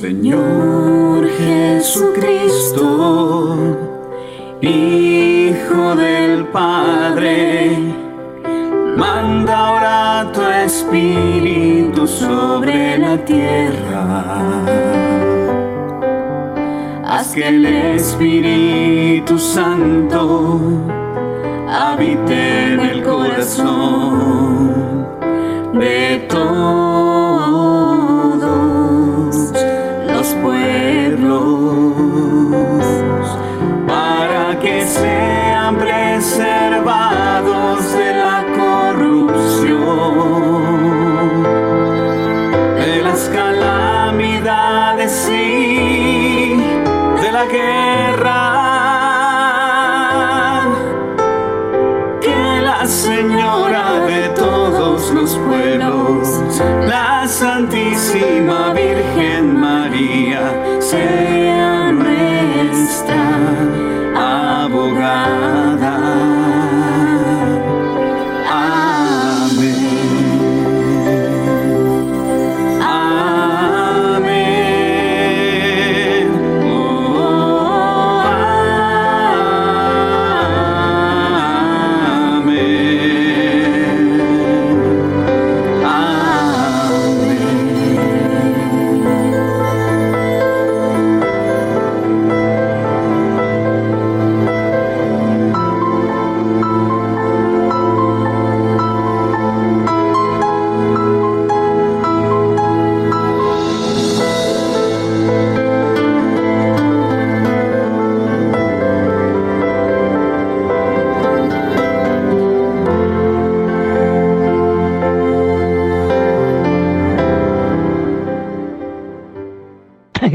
Señor 0.00 1.26
Jesucristo, 1.28 2.86
Hijo 4.60 5.96
del 5.96 6.46
Padre, 6.52 7.76
manda 8.96 9.58
ahora 9.58 10.30
tu 10.32 10.40
Espíritu 10.40 12.06
sobre 12.06 12.96
la 12.98 13.16
tierra. 13.24 14.36
Haz 17.04 17.34
que 17.34 17.48
el 17.48 17.66
Espíritu 17.66 19.36
Santo 19.36 20.60
habite 21.68 22.72
en 22.72 22.78
el 22.78 23.02
corazón 23.02 24.68
de 25.74 26.24
todos 26.28 26.87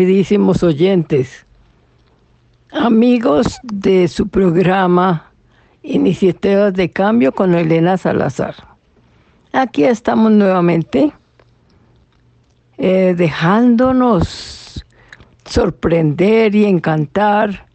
queridísimos 0.03 0.63
oyentes, 0.63 1.45
amigos 2.73 3.57
de 3.63 4.09
su 4.09 4.27
programa 4.27 5.31
Iniciativas 5.81 6.73
de 6.73 6.91
Cambio 6.91 7.31
con 7.31 7.55
Elena 7.55 7.95
Salazar. 7.95 8.53
Aquí 9.53 9.85
estamos 9.85 10.33
nuevamente 10.33 11.13
eh, 12.77 13.15
dejándonos 13.17 14.83
sorprender 15.45 16.53
y 16.53 16.65
encantar 16.65 17.65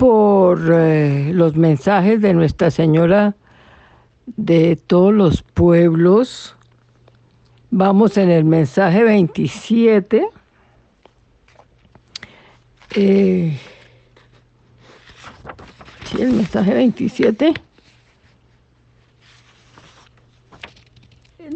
por 0.00 0.60
eh, 0.68 1.30
los 1.32 1.54
mensajes 1.54 2.20
de 2.20 2.34
Nuestra 2.34 2.72
Señora 2.72 3.36
de 4.26 4.74
todos 4.74 5.14
los 5.14 5.42
pueblos. 5.44 6.56
Vamos 7.70 8.16
en 8.16 8.30
el 8.30 8.44
mensaje 8.44 9.04
27. 9.04 10.28
Eh, 12.96 13.56
el 16.18 16.32
mensaje 16.32 16.74
27 16.74 17.54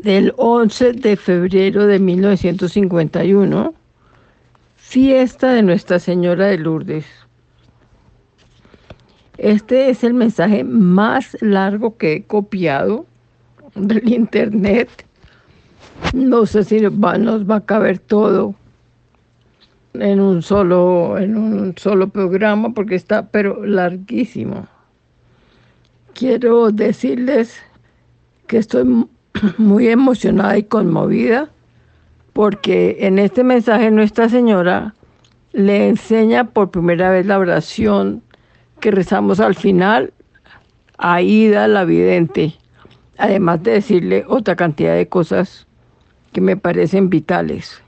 del 0.01 0.33
11 0.37 0.93
de 0.93 1.17
febrero 1.17 1.89
de 1.89 1.99
1951, 1.99 3.75
fiesta 4.77 5.55
de 5.55 5.63
Nuestra 5.63 5.99
Señora 5.99 6.47
de 6.47 6.59
Lourdes. 6.59 7.07
Este 9.37 9.91
es 9.91 10.05
el 10.05 10.15
mensaje 10.15 10.63
más 10.63 11.37
largo 11.41 11.97
que 11.97 12.13
he 12.13 12.23
copiado 12.23 13.07
del 13.75 14.09
internet. 14.09 15.05
No 16.13 16.47
sé 16.47 16.63
si 16.63 16.79
nos 16.81 16.95
va 17.03 17.57
a 17.57 17.67
caber 17.67 17.99
todo 17.99 18.55
en 19.95 20.21
un 20.21 20.43
solo, 20.43 21.19
en 21.19 21.37
un 21.37 21.75
solo 21.77 22.09
programa 22.09 22.73
porque 22.75 22.95
está 22.97 23.27
pero 23.29 23.65
larguísimo. 23.65 24.67
Quiero 26.15 26.71
decirles 26.71 27.57
que 28.47 28.59
estoy 28.59 28.85
mu- 28.85 29.09
muy 29.59 29.89
emocionada 29.89 30.59
y 30.59 30.65
conmovida 30.65 31.49
porque 32.33 32.97
en 33.01 33.19
este 33.19 33.45
mensaje 33.45 33.91
Nuestra 33.91 34.29
Señora 34.29 34.95
le 35.53 35.89
enseña 35.89 36.45
por 36.45 36.71
primera 36.71 37.11
vez 37.11 37.27
la 37.27 37.39
oración 37.39 38.23
que 38.81 38.91
rezamos 38.91 39.39
al 39.39 39.55
final 39.55 40.13
a 40.99 41.23
Ida 41.23 41.69
la 41.69 41.85
vidente, 41.85 42.55
además 43.19 43.63
de 43.63 43.73
decirle 43.73 44.25
otra 44.27 44.57
cantidad 44.57 44.95
de 44.97 45.09
cosas 45.09 45.67
que 46.33 46.41
me 46.41 46.57
parecen 46.57 47.09
vitales. 47.09 47.84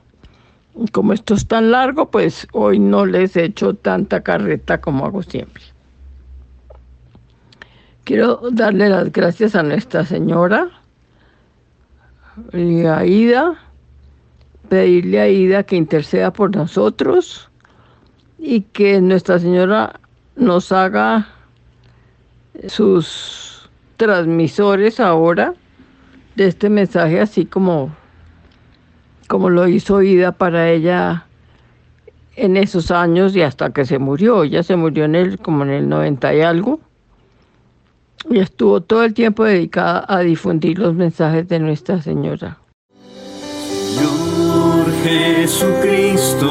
Como 0.91 1.13
esto 1.13 1.33
es 1.33 1.47
tan 1.47 1.71
largo, 1.71 2.11
pues 2.11 2.47
hoy 2.51 2.79
no 2.79 3.05
les 3.05 3.35
he 3.35 3.45
hecho 3.45 3.73
tanta 3.73 4.21
carreta 4.21 4.79
como 4.79 5.05
hago 5.05 5.23
siempre. 5.23 5.63
Quiero 8.03 8.41
darle 8.51 8.89
las 8.89 9.11
gracias 9.11 9.55
a 9.55 9.63
Nuestra 9.63 10.05
Señora 10.05 10.69
y 12.53 12.85
a 12.85 13.05
Ida, 13.05 13.55
pedirle 14.69 15.19
a 15.19 15.27
Ida 15.27 15.63
que 15.63 15.75
interceda 15.75 16.31
por 16.31 16.55
nosotros 16.55 17.49
y 18.37 18.61
que 18.61 19.01
Nuestra 19.01 19.39
Señora 19.39 19.99
nos 20.35 20.71
haga 20.71 21.27
sus 22.67 23.69
transmisores 23.97 24.99
ahora 24.99 25.53
de 26.35 26.47
este 26.47 26.69
mensaje, 26.69 27.19
así 27.19 27.45
como 27.45 27.95
como 29.27 29.49
lo 29.49 29.67
hizo 29.67 30.01
Ida 30.01 30.31
para 30.31 30.69
ella 30.69 31.25
en 32.35 32.55
esos 32.55 32.91
años 32.91 33.35
y 33.35 33.41
hasta 33.41 33.71
que 33.71 33.85
se 33.85 33.99
murió. 33.99 34.43
Ella 34.43 34.63
se 34.63 34.75
murió 34.75 35.05
en 35.05 35.15
el, 35.15 35.39
como 35.39 35.63
en 35.63 35.71
el 35.71 35.89
90 35.89 36.33
y 36.35 36.41
algo. 36.41 36.79
Y 38.29 38.39
estuvo 38.39 38.81
todo 38.81 39.03
el 39.03 39.13
tiempo 39.13 39.43
dedicada 39.43 40.05
a 40.07 40.19
difundir 40.19 40.79
los 40.79 40.93
mensajes 40.93 41.47
de 41.47 41.59
Nuestra 41.59 42.01
Señora. 42.01 42.57
Señor 43.97 44.91
Jesucristo, 45.03 46.49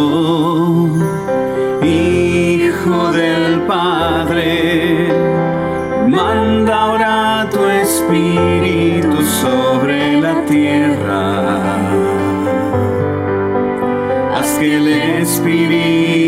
Hijo 1.83 3.12
del 3.12 3.60
Padre, 3.62 4.76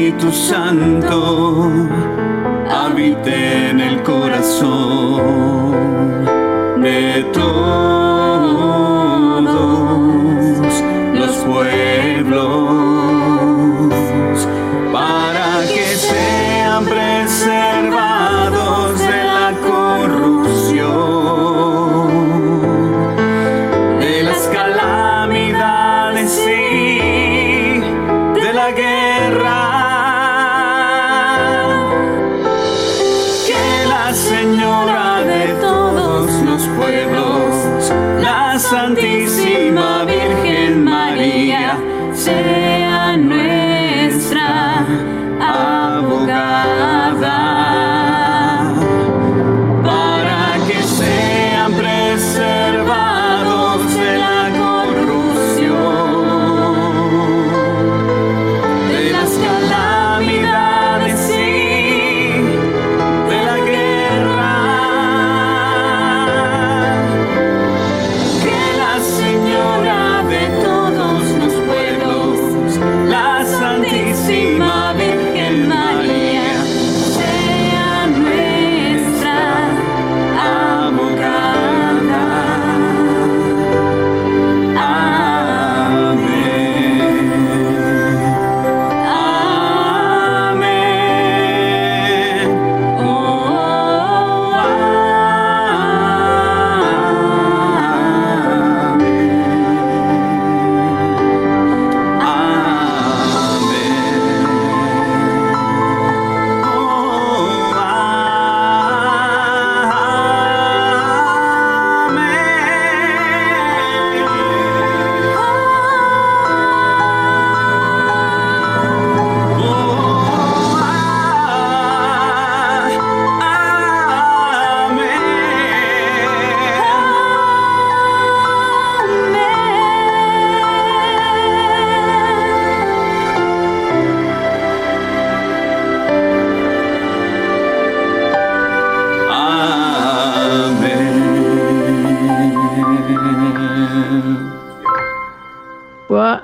Espíritu 0.08 0.32
Santo 0.32 1.86
habite 2.70 3.68
en 3.68 3.78
el 3.78 4.02
corazón 4.02 5.74
de 6.80 7.26
todos 7.34 7.57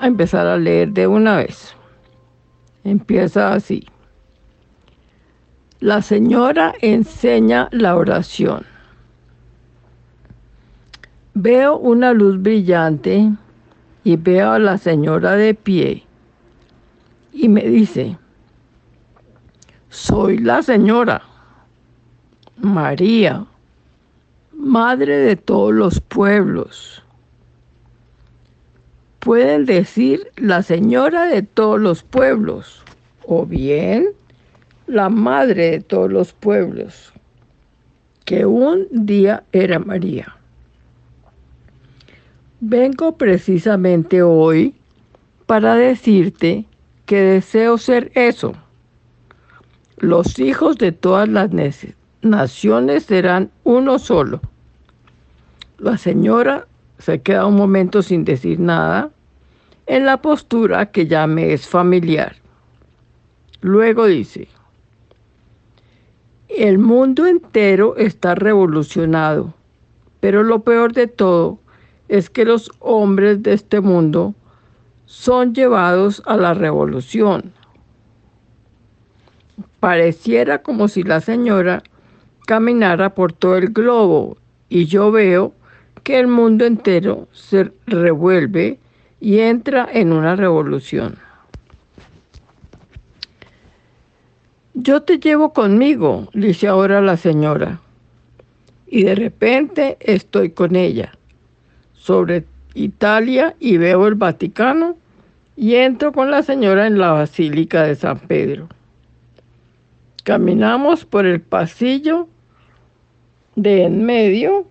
a 0.05 0.07
empezar 0.07 0.45
a 0.45 0.57
leer 0.57 0.91
de 0.91 1.07
una 1.07 1.37
vez. 1.37 1.75
Empieza 2.83 3.53
así. 3.53 3.87
La 5.79 6.01
señora 6.01 6.73
enseña 6.81 7.67
la 7.71 7.95
oración. 7.95 8.63
Veo 11.33 11.77
una 11.77 12.13
luz 12.13 12.39
brillante 12.41 13.31
y 14.03 14.15
veo 14.15 14.51
a 14.51 14.59
la 14.59 14.77
señora 14.77 15.31
de 15.31 15.53
pie 15.53 16.03
y 17.33 17.49
me 17.49 17.63
dice, 17.63 18.17
soy 19.89 20.37
la 20.37 20.61
señora 20.61 21.23
María, 22.57 23.45
madre 24.53 25.17
de 25.17 25.35
todos 25.35 25.73
los 25.73 25.99
pueblos 25.99 27.04
pueden 29.25 29.65
decir 29.65 30.31
la 30.35 30.61
señora 30.61 31.25
de 31.25 31.41
todos 31.41 31.81
los 31.81 32.03
pueblos 32.03 32.83
o 33.25 33.43
bien 33.43 34.09
la 34.85 35.09
madre 35.09 35.71
de 35.71 35.79
todos 35.79 36.11
los 36.11 36.31
pueblos, 36.31 37.11
que 38.23 38.45
un 38.45 38.85
día 38.91 39.43
era 39.51 39.79
María. 39.79 40.35
Vengo 42.59 43.17
precisamente 43.17 44.21
hoy 44.21 44.75
para 45.47 45.73
decirte 45.73 46.65
que 47.07 47.19
deseo 47.19 47.79
ser 47.79 48.11
eso. 48.13 48.53
Los 49.97 50.37
hijos 50.37 50.77
de 50.77 50.91
todas 50.91 51.27
las 51.27 51.49
naciones 52.21 53.05
serán 53.05 53.49
uno 53.63 53.97
solo. 53.97 54.39
La 55.79 55.97
señora 55.97 56.67
se 56.99 57.21
queda 57.21 57.47
un 57.47 57.55
momento 57.55 58.03
sin 58.03 58.23
decir 58.23 58.59
nada 58.59 59.09
en 59.87 60.05
la 60.05 60.21
postura 60.21 60.87
que 60.87 61.07
ya 61.07 61.27
me 61.27 61.53
es 61.53 61.67
familiar. 61.67 62.35
Luego 63.61 64.05
dice, 64.05 64.47
el 66.49 66.77
mundo 66.77 67.25
entero 67.25 67.95
está 67.97 68.35
revolucionado, 68.35 69.53
pero 70.19 70.43
lo 70.43 70.63
peor 70.63 70.93
de 70.93 71.07
todo 71.07 71.59
es 72.07 72.29
que 72.29 72.45
los 72.45 72.71
hombres 72.79 73.41
de 73.43 73.53
este 73.53 73.81
mundo 73.81 74.35
son 75.05 75.53
llevados 75.53 76.21
a 76.25 76.37
la 76.37 76.53
revolución. 76.53 77.51
Pareciera 79.79 80.61
como 80.61 80.87
si 80.87 81.03
la 81.03 81.21
señora 81.21 81.83
caminara 82.45 83.13
por 83.13 83.33
todo 83.33 83.57
el 83.57 83.69
globo 83.69 84.37
y 84.69 84.85
yo 84.85 85.11
veo 85.11 85.53
que 86.03 86.19
el 86.19 86.27
mundo 86.27 86.65
entero 86.65 87.27
se 87.31 87.71
revuelve 87.87 88.79
y 89.19 89.39
entra 89.39 89.87
en 89.91 90.11
una 90.11 90.35
revolución. 90.35 91.17
Yo 94.73 95.03
te 95.03 95.19
llevo 95.19 95.53
conmigo, 95.53 96.29
dice 96.33 96.67
ahora 96.67 97.01
la 97.01 97.17
señora, 97.17 97.79
y 98.87 99.03
de 99.03 99.15
repente 99.15 99.97
estoy 99.99 100.51
con 100.51 100.75
ella 100.75 101.13
sobre 101.93 102.45
Italia 102.73 103.55
y 103.59 103.77
veo 103.77 104.05
el 104.07 104.15
Vaticano 104.15 104.97
y 105.55 105.75
entro 105.75 106.11
con 106.11 106.29
la 106.29 106.43
señora 106.43 106.85
en 106.85 106.97
la 106.97 107.11
Basílica 107.11 107.83
de 107.83 107.95
San 107.95 108.19
Pedro. 108.19 108.67
Caminamos 110.23 111.05
por 111.05 111.25
el 111.25 111.39
pasillo 111.39 112.27
de 113.55 113.83
en 113.83 114.05
medio 114.05 114.67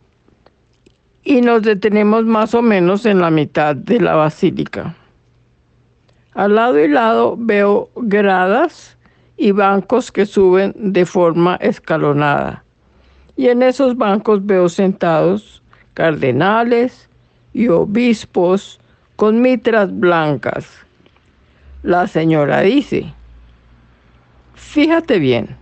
y 1.25 1.41
nos 1.41 1.63
detenemos 1.63 2.25
más 2.27 2.55
o 2.55 2.61
menos 2.61 3.07
en 3.07 3.21
la 3.21 3.31
mitad 3.31 3.75
de 3.75 4.01
la 4.01 4.15
basílica. 4.15 4.95
Al 6.35 6.55
lado 6.55 6.79
y 6.79 6.89
lado 6.89 7.37
veo 7.39 7.91
gradas 7.97 8.97
y 9.37 9.53
bancos 9.53 10.13
que 10.13 10.27
suben 10.27 10.75
de 10.77 11.07
forma 11.07 11.57
escalonada. 11.57 12.63
Y 13.37 13.49
en 13.49 13.63
esos 13.63 13.97
bancos 13.97 14.45
veo 14.45 14.69
sentados 14.69 15.63
cardenales 15.95 17.09
y 17.53 17.69
obispos 17.69 18.79
con 19.17 19.41
mitras 19.41 19.97
blancas. 19.99 20.69
La 21.83 22.07
señora 22.07 22.61
dice, 22.61 23.13
fíjate 24.55 25.19
bien, 25.19 25.57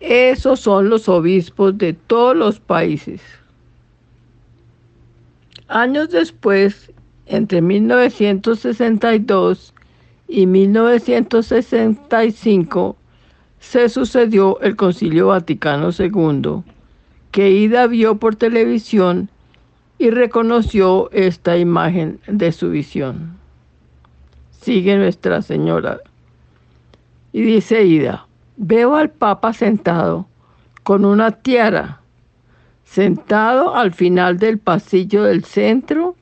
esos 0.00 0.60
son 0.60 0.88
los 0.88 1.08
obispos 1.08 1.76
de 1.76 1.92
todos 1.92 2.36
los 2.36 2.60
países. 2.60 3.20
Años 5.68 6.10
después, 6.10 6.92
entre 7.26 7.60
1962 7.60 9.74
y 10.28 10.46
1965, 10.46 12.96
se 13.58 13.88
sucedió 13.88 14.60
el 14.60 14.76
Concilio 14.76 15.26
Vaticano 15.28 15.90
II, 15.90 16.62
que 17.32 17.50
Ida 17.50 17.86
vio 17.88 18.18
por 18.18 18.36
televisión 18.36 19.28
y 19.98 20.10
reconoció 20.10 21.10
esta 21.10 21.56
imagen 21.56 22.20
de 22.28 22.52
su 22.52 22.68
visión. 22.70 23.34
Sigue 24.60 24.96
Nuestra 24.96 25.40
Señora. 25.42 25.98
Y 27.32 27.42
dice 27.42 27.84
Ida, 27.84 28.28
veo 28.56 28.94
al 28.94 29.10
Papa 29.10 29.52
sentado 29.52 30.28
con 30.84 31.04
una 31.04 31.32
tiara 31.32 32.02
sentado 32.86 33.74
al 33.74 33.92
final 33.92 34.38
del 34.38 34.58
pasillo 34.58 35.24
del 35.24 35.44
centro 35.44 36.16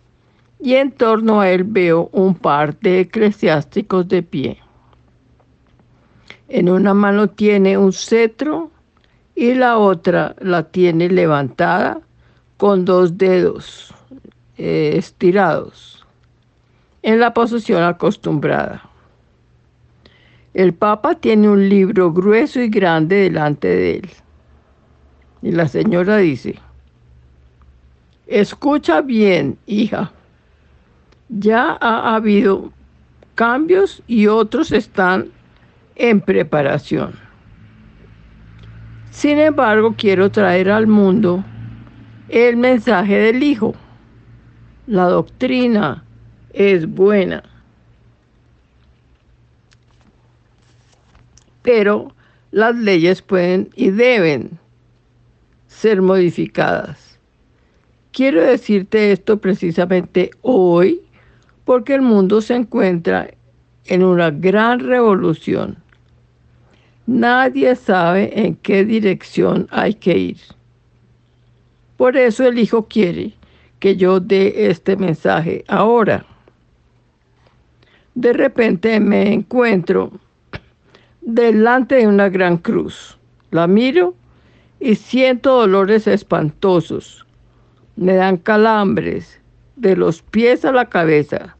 y 0.59 0.75
en 0.75 0.91
torno 0.91 1.41
a 1.41 1.51
él 1.51 1.63
veo 1.63 2.09
un 2.11 2.35
par 2.35 2.77
de 2.81 3.01
eclesiásticos 3.01 4.09
de 4.09 4.23
pie. 4.23 4.59
En 6.49 6.69
una 6.71 6.95
mano 6.95 7.29
tiene 7.29 7.77
un 7.77 7.93
cetro 7.93 8.71
y 9.37 9.55
la 9.55 9.79
otra 9.79 10.35
la 10.41 10.65
tiene 10.65 11.09
levantada 11.09 12.01
con 12.57 12.85
dos 12.85 13.19
dedos 13.19 13.95
eh, 14.57 14.95
estirados. 14.97 16.05
en 17.03 17.21
la 17.21 17.35
posición 17.35 17.83
acostumbrada. 17.83 18.89
El 20.55 20.73
Papa 20.73 21.17
tiene 21.17 21.51
un 21.51 21.69
libro 21.69 22.11
grueso 22.11 22.61
y 22.61 22.71
grande 22.71 23.17
delante 23.17 23.69
de 23.69 23.97
él. 23.97 24.11
Y 25.45 25.53
la 25.53 25.69
señora 25.69 26.17
dice, 26.17 26.59
escucha 28.27 29.03
bien, 29.03 29.59
hija, 29.67 30.11
ya 31.29 31.77
ha 31.83 32.15
habido 32.15 32.73
cambios 33.35 34.03
y 34.07 34.27
otros 34.27 34.73
están 34.73 35.29
en 35.97 36.23
preparación. 36.23 37.13
Sin 39.11 39.37
embargo, 39.37 39.95
quiero 39.99 40.31
traer 40.31 40.71
al 40.71 40.87
mundo 40.87 41.45
el 42.31 42.57
mensaje 42.57 43.19
del 43.19 43.43
Hijo. 43.43 43.75
La 44.87 45.05
doctrina 45.11 46.05
es 46.55 46.87
buena. 46.87 47.43
Pero 51.61 52.15
las 52.51 52.75
leyes 52.75 53.21
pueden 53.21 53.69
y 53.77 53.91
deben 53.91 54.64
ser 55.75 56.01
modificadas. 56.01 57.19
Quiero 58.13 58.41
decirte 58.43 59.13
esto 59.13 59.39
precisamente 59.39 60.31
hoy 60.43 61.03
porque 61.65 61.95
el 61.95 62.03
mundo 62.03 62.41
se 62.41 62.55
encuentra 62.55 63.29
en 63.87 64.05
una 64.05 64.31
gran 64.31 64.81
revolución. 64.81 65.77
Nadie 67.07 67.75
sabe 67.75 68.47
en 68.47 68.55
qué 68.57 68.85
dirección 68.85 69.67
hay 69.71 69.95
que 69.95 70.17
ir. 70.17 70.39
Por 71.97 72.17
eso 72.17 72.47
el 72.47 72.59
Hijo 72.59 72.87
quiere 72.87 73.35
que 73.81 73.97
yo 73.97 74.21
dé 74.21 74.71
este 74.71 74.97
mensaje 74.97 75.65
ahora. 75.69 76.25
De 78.15 78.33
repente 78.33 79.01
me 79.01 79.33
encuentro 79.33 80.13
delante 81.21 81.97
de 81.97 82.07
una 82.07 82.29
gran 82.29 82.59
cruz. 82.59 83.19
La 83.51 83.67
miro 83.67 84.15
y 84.85 84.97
siento 84.97 85.61
dolores 85.61 86.07
espantosos. 86.07 87.25
Me 87.97 88.17
dan 88.17 88.37
calambres 88.37 89.41
de 89.77 89.97
los 89.97 90.21
pies 90.21 90.63
a 90.67 90.73
la 90.73 90.91
cabeza. 90.91 91.57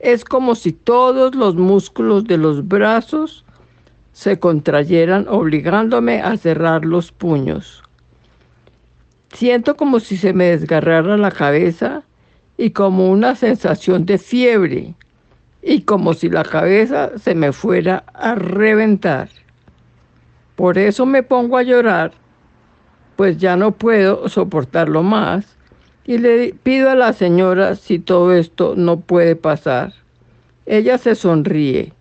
Es 0.00 0.24
como 0.24 0.56
si 0.56 0.72
todos 0.72 1.36
los 1.36 1.54
músculos 1.54 2.24
de 2.24 2.38
los 2.38 2.66
brazos 2.66 3.44
se 4.12 4.40
contrayeran 4.40 5.28
obligándome 5.28 6.22
a 6.22 6.36
cerrar 6.36 6.84
los 6.84 7.12
puños. 7.12 7.84
Siento 9.32 9.76
como 9.76 10.00
si 10.00 10.16
se 10.16 10.32
me 10.32 10.46
desgarrara 10.46 11.16
la 11.16 11.30
cabeza 11.30 12.02
y 12.56 12.70
como 12.70 13.12
una 13.12 13.36
sensación 13.36 14.06
de 14.06 14.18
fiebre 14.18 14.96
y 15.62 15.82
como 15.82 16.14
si 16.14 16.28
la 16.28 16.42
cabeza 16.42 17.16
se 17.16 17.36
me 17.36 17.52
fuera 17.52 18.02
a 18.12 18.34
reventar. 18.34 19.28
Por 20.56 20.78
eso 20.78 21.06
me 21.06 21.22
pongo 21.22 21.56
a 21.56 21.62
llorar, 21.62 22.12
pues 23.20 23.36
ya 23.36 23.54
no 23.54 23.72
puedo 23.72 24.30
soportarlo 24.30 25.02
más 25.02 25.44
y 26.06 26.16
le 26.16 26.54
pido 26.54 26.88
a 26.88 26.94
la 26.94 27.12
señora 27.12 27.76
si 27.76 27.98
todo 27.98 28.32
esto 28.32 28.72
no 28.78 29.00
puede 29.00 29.36
pasar. 29.36 29.92
Ella 30.64 30.96
se 30.96 31.14
sonríe. 31.14 31.92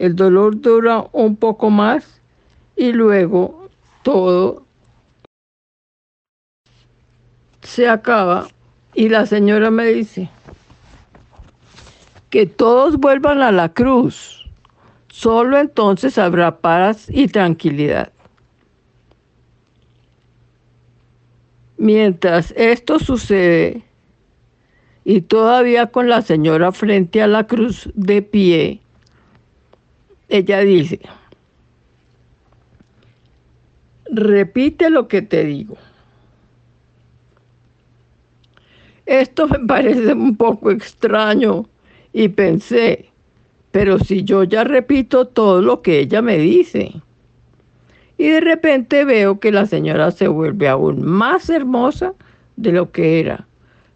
El 0.00 0.16
dolor 0.16 0.60
dura 0.60 1.04
un 1.12 1.36
poco 1.36 1.70
más 1.70 2.20
y 2.74 2.90
luego 2.90 3.68
todo 4.02 4.64
se 7.62 7.88
acaba 7.88 8.48
y 8.94 9.10
la 9.10 9.26
señora 9.26 9.70
me 9.70 9.86
dice, 9.86 10.28
que 12.30 12.46
todos 12.46 12.96
vuelvan 12.96 13.42
a 13.42 13.52
la 13.52 13.68
cruz. 13.68 14.50
Solo 15.06 15.56
entonces 15.56 16.18
habrá 16.18 16.58
paz 16.58 17.06
y 17.08 17.28
tranquilidad. 17.28 18.10
Mientras 21.78 22.52
esto 22.56 22.98
sucede, 22.98 23.84
y 25.04 25.22
todavía 25.22 25.86
con 25.86 26.08
la 26.08 26.22
señora 26.22 26.72
frente 26.72 27.22
a 27.22 27.28
la 27.28 27.46
cruz 27.46 27.88
de 27.94 28.20
pie, 28.20 28.80
ella 30.28 30.60
dice, 30.60 31.00
repite 34.10 34.90
lo 34.90 35.08
que 35.08 35.22
te 35.22 35.44
digo. 35.44 35.76
Esto 39.06 39.48
me 39.48 39.60
parece 39.60 40.12
un 40.12 40.36
poco 40.36 40.70
extraño 40.70 41.66
y 42.12 42.28
pensé, 42.28 43.08
pero 43.70 43.98
si 43.98 44.24
yo 44.24 44.44
ya 44.44 44.64
repito 44.64 45.28
todo 45.28 45.62
lo 45.62 45.80
que 45.80 46.00
ella 46.00 46.20
me 46.20 46.36
dice. 46.38 46.92
Y 48.18 48.28
de 48.28 48.40
repente 48.40 49.04
veo 49.04 49.38
que 49.38 49.52
la 49.52 49.64
señora 49.64 50.10
se 50.10 50.28
vuelve 50.28 50.68
aún 50.68 51.02
más 51.02 51.48
hermosa 51.48 52.12
de 52.56 52.72
lo 52.72 52.90
que 52.90 53.20
era. 53.20 53.46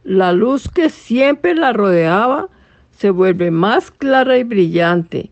La 0.05 0.33
luz 0.33 0.69
que 0.69 0.89
siempre 0.91 1.55
la 1.55 1.73
rodeaba 1.73 2.49
se 2.93 3.11
vuelve 3.11 3.51
más 3.51 3.91
clara 3.91 4.39
y 4.39 4.45
brillante, 4.45 5.31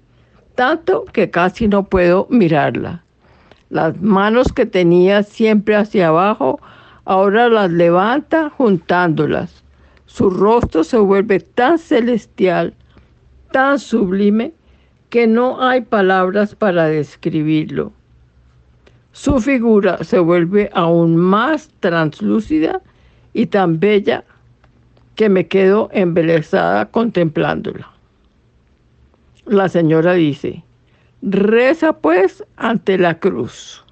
tanto 0.56 1.04
que 1.12 1.30
casi 1.30 1.68
no 1.68 1.84
puedo 1.84 2.26
mirarla. 2.30 3.04
Las 3.68 4.00
manos 4.02 4.52
que 4.52 4.66
tenía 4.66 5.22
siempre 5.22 5.76
hacia 5.76 6.08
abajo, 6.08 6.60
ahora 7.04 7.48
las 7.48 7.70
levanta 7.70 8.50
juntándolas. 8.50 9.62
Su 10.06 10.30
rostro 10.30 10.82
se 10.82 10.98
vuelve 10.98 11.38
tan 11.38 11.78
celestial, 11.78 12.74
tan 13.52 13.78
sublime, 13.78 14.52
que 15.08 15.28
no 15.28 15.62
hay 15.62 15.82
palabras 15.82 16.56
para 16.56 16.86
describirlo. 16.86 17.92
Su 19.20 19.38
figura 19.38 20.02
se 20.02 20.18
vuelve 20.18 20.70
aún 20.72 21.14
más 21.14 21.68
translúcida 21.80 22.80
y 23.34 23.44
tan 23.48 23.78
bella 23.78 24.24
que 25.14 25.28
me 25.28 25.46
quedo 25.46 25.90
embelesada 25.92 26.86
contemplándola. 26.86 27.90
La 29.44 29.68
señora 29.68 30.14
dice, 30.14 30.64
reza 31.20 31.92
pues 31.92 32.42
ante 32.56 32.96
la 32.96 33.18
cruz. 33.18 33.84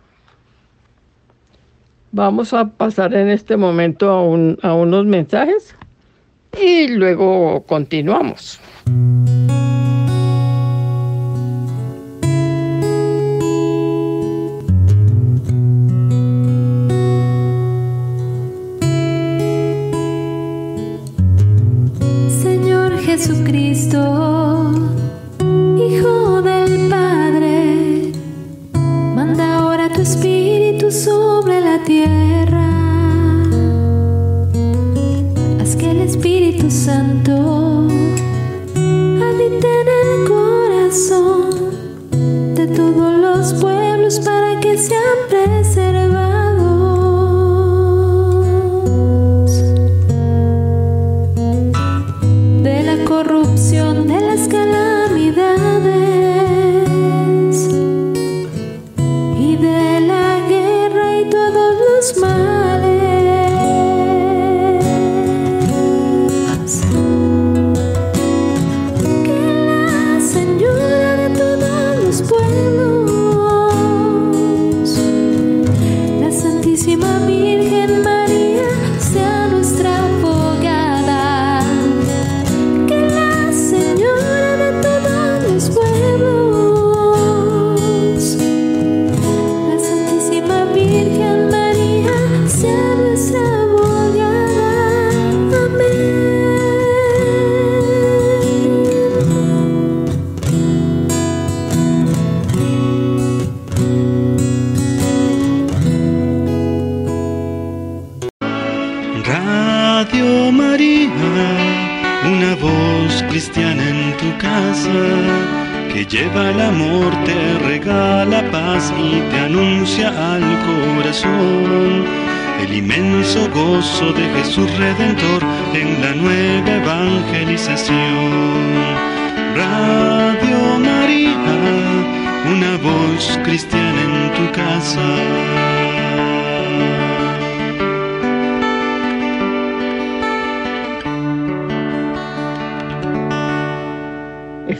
Vamos 2.11 2.55
a 2.55 2.67
pasar 2.67 3.13
en 3.13 3.29
este 3.29 3.59
momento 3.59 4.11
a, 4.11 4.67
a 4.67 4.73
unos 4.73 5.05
mensajes 5.05 5.75
y 6.59 6.89
luego 6.89 7.65
continuamos. 7.67 8.59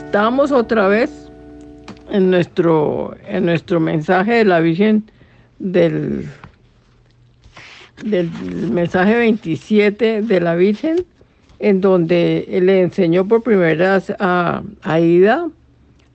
Estamos 0.09 0.51
otra 0.51 0.87
vez 0.87 1.29
en 2.09 2.31
nuestro, 2.31 3.15
en 3.27 3.45
nuestro 3.45 3.79
mensaje 3.79 4.37
de 4.37 4.43
la 4.43 4.59
Virgen 4.59 5.03
del, 5.59 6.27
del 8.03 8.31
mensaje 8.71 9.15
27 9.15 10.23
de 10.23 10.41
la 10.41 10.55
Virgen, 10.55 11.05
en 11.59 11.79
donde 11.79 12.43
le 12.59 12.81
enseñó 12.81 13.27
por 13.27 13.43
primera 13.43 13.93
vez 13.93 14.11
a, 14.17 14.63
a 14.81 14.99
Ida 14.99 15.47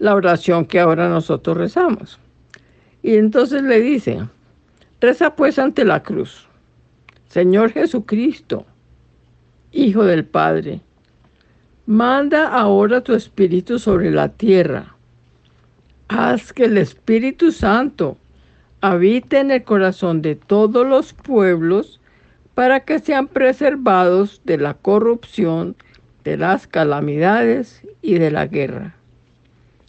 la 0.01 0.17
oración 0.17 0.67
que 0.67 0.81
ahora 0.81 1.09
nosotros 1.09 1.57
rezamos. 1.57 2.19
Y 3.01 3.15
entonces 3.15 3.63
le 3.63 3.81
dice, 3.81 4.19
reza 5.01 5.37
pues 5.37 5.57
ante 5.57 5.85
la 5.85 6.03
cruz, 6.03 6.49
Señor 7.29 7.71
Jesucristo, 7.71 8.67
Hijo 9.71 10.03
del 10.03 10.25
Padre, 10.25 10.81
Manda 11.87 12.49
ahora 12.49 13.03
tu 13.03 13.12
Espíritu 13.12 13.79
sobre 13.79 14.11
la 14.11 14.31
tierra. 14.31 14.95
Haz 16.09 16.50
que 16.55 16.64
el 16.64 16.79
Espíritu 16.79 17.53
Santo 17.53 18.17
habite 18.81 19.41
en 19.41 19.50
el 19.50 19.64
corazón 19.64 20.23
de 20.23 20.35
todos 20.35 20.87
los 20.87 21.12
pueblos 21.12 22.00
para 22.55 22.81
que 22.81 23.00
sean 23.00 23.26
preservados 23.26 24.41
de 24.45 24.57
la 24.57 24.73
corrupción, 24.73 25.76
de 26.25 26.38
las 26.38 26.67
calamidades 26.67 27.83
y 28.00 28.14
de 28.14 28.31
la 28.31 28.47
guerra. 28.47 28.95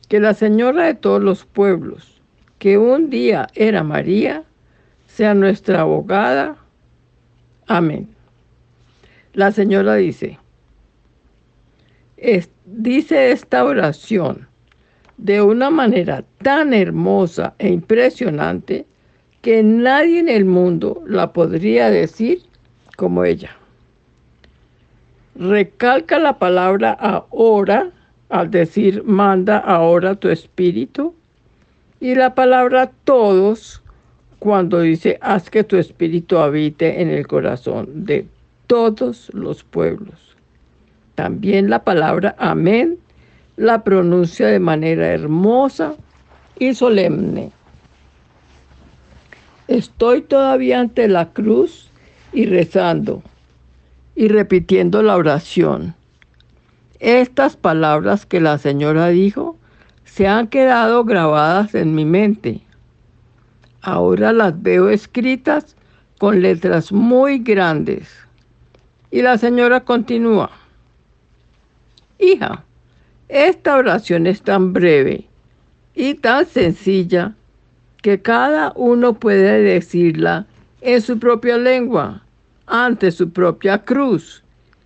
Que 0.09 0.19
la 0.19 0.33
Señora 0.33 0.87
de 0.87 0.95
todos 0.95 1.23
los 1.23 1.45
pueblos, 1.45 2.21
que 2.59 2.77
un 2.77 3.09
día 3.09 3.47
era 3.55 3.83
María, 3.83 4.43
sea 5.07 5.33
nuestra 5.33 5.79
abogada. 5.79 6.57
Amén. 7.67 8.09
La 9.31 9.53
Señora 9.53 9.95
dice, 9.95 10.39
dice 12.65 13.31
esta 13.31 13.63
oración 13.63 14.47
de 15.17 15.41
una 15.41 15.69
manera 15.69 16.23
tan 16.41 16.73
hermosa 16.73 17.53
e 17.57 17.69
impresionante 17.69 18.85
que 19.41 19.63
nadie 19.63 20.19
en 20.19 20.29
el 20.29 20.45
mundo 20.45 21.03
la 21.05 21.31
podría 21.31 21.89
decir 21.89 22.41
como 22.97 23.23
ella. 23.23 23.55
Recalca 25.35 26.19
la 26.19 26.39
palabra 26.39 26.91
ahora 26.91 27.91
al 28.29 28.49
decir 28.49 29.03
manda 29.03 29.57
ahora 29.57 30.15
tu 30.15 30.29
espíritu 30.29 31.13
y 31.99 32.15
la 32.15 32.33
palabra 32.33 32.91
todos 33.03 33.83
cuando 34.39 34.79
dice 34.79 35.17
haz 35.21 35.49
que 35.49 35.63
tu 35.63 35.77
espíritu 35.77 36.37
habite 36.37 37.01
en 37.01 37.09
el 37.09 37.27
corazón 37.27 38.05
de 38.05 38.27
todos 38.67 39.29
los 39.33 39.63
pueblos. 39.63 40.34
También 41.15 41.69
la 41.69 41.83
palabra 41.83 42.35
amén 42.37 42.97
la 43.57 43.83
pronuncia 43.83 44.47
de 44.47 44.59
manera 44.59 45.07
hermosa 45.07 45.95
y 46.59 46.73
solemne. 46.75 47.51
Estoy 49.67 50.21
todavía 50.21 50.79
ante 50.79 51.07
la 51.07 51.29
cruz 51.31 51.89
y 52.33 52.45
rezando 52.45 53.23
y 54.15 54.27
repitiendo 54.27 55.01
la 55.01 55.15
oración. 55.15 55.95
Estas 56.99 57.55
palabras 57.55 58.25
que 58.25 58.41
la 58.41 58.57
señora 58.57 59.07
dijo 59.07 59.57
se 60.03 60.27
han 60.27 60.47
quedado 60.47 61.03
grabadas 61.03 61.75
en 61.75 61.95
mi 61.95 62.05
mente. 62.05 62.61
Ahora 63.81 64.33
las 64.33 64.61
veo 64.61 64.89
escritas 64.89 65.75
con 66.19 66.41
letras 66.41 66.91
muy 66.91 67.39
grandes. 67.39 68.09
Y 69.11 69.21
la 69.21 69.37
señora 69.37 69.81
continúa. 69.81 70.51
Hija, 72.19 72.63
esta 73.27 73.75
oración 73.75 74.27
es 74.27 74.41
tan 74.41 74.73
breve 74.73 75.25
y 75.95 76.13
tan 76.15 76.45
sencilla 76.45 77.33
que 78.01 78.21
cada 78.21 78.71
uno 78.75 79.15
puede 79.15 79.61
decirla 79.61 80.45
en 80.81 81.01
su 81.01 81.17
propia 81.17 81.57
lengua, 81.57 82.23
ante 82.67 83.11
su 83.11 83.31
propia 83.31 83.79
cruz, 83.83 84.43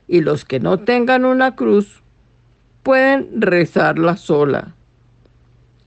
y 0.07 0.21
los 0.21 0.45
que 0.45 0.59
no 0.59 0.79
tengan 0.79 1.25
una 1.25 1.55
cruz 1.55 2.01
pueden 2.83 3.41
rezarla 3.41 4.15
sola. 4.17 4.73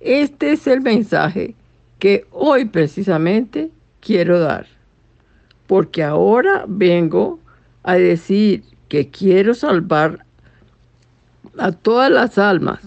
Este 0.00 0.52
es 0.52 0.66
el 0.66 0.80
mensaje 0.82 1.54
que 1.98 2.26
hoy 2.30 2.66
precisamente 2.66 3.70
quiero 4.00 4.38
dar, 4.40 4.66
porque 5.66 6.02
ahora 6.02 6.64
vengo 6.68 7.38
a 7.82 7.94
decir 7.94 8.62
que 8.88 9.08
quiero 9.08 9.54
salvar 9.54 10.24
a 11.58 11.72
todas 11.72 12.10
las 12.10 12.38
almas 12.38 12.80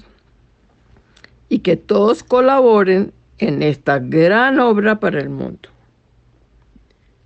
y 1.49 1.59
que 1.59 1.77
todos 1.77 2.23
colaboren 2.23 3.13
en 3.37 3.61
esta 3.61 3.99
gran 3.99 4.59
obra 4.59 4.99
para 4.99 5.19
el 5.19 5.29
mundo. 5.29 5.69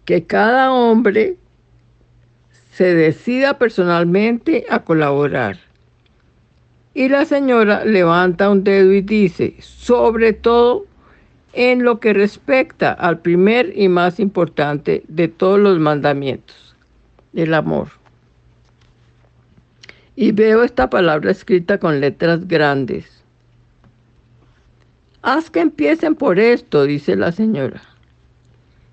Que 0.05 0.25
cada 0.25 0.71
hombre 0.71 1.37
se 2.73 2.93
decida 2.93 3.57
personalmente 3.57 4.65
a 4.69 4.79
colaborar. 4.79 5.57
Y 6.93 7.09
la 7.09 7.25
señora 7.25 7.85
levanta 7.85 8.49
un 8.49 8.63
dedo 8.63 8.91
y 8.93 9.01
dice, 9.01 9.55
sobre 9.59 10.33
todo 10.33 10.85
en 11.53 11.83
lo 11.83 11.99
que 11.99 12.13
respecta 12.13 12.91
al 12.91 13.19
primer 13.19 13.77
y 13.77 13.87
más 13.87 14.19
importante 14.19 15.03
de 15.07 15.27
todos 15.27 15.59
los 15.59 15.79
mandamientos, 15.79 16.75
el 17.33 17.53
amor 17.53 17.98
y 20.21 20.33
veo 20.33 20.63
esta 20.63 20.89
palabra 20.89 21.31
escrita 21.31 21.77
con 21.77 22.01
letras 22.01 22.45
grandes. 22.45 23.23
Haz 25.21 25.49
que 25.49 25.61
empiecen 25.61 26.13
por 26.13 26.39
esto, 26.39 26.83
dice 26.83 27.15
la 27.15 27.31
señora. 27.31 27.81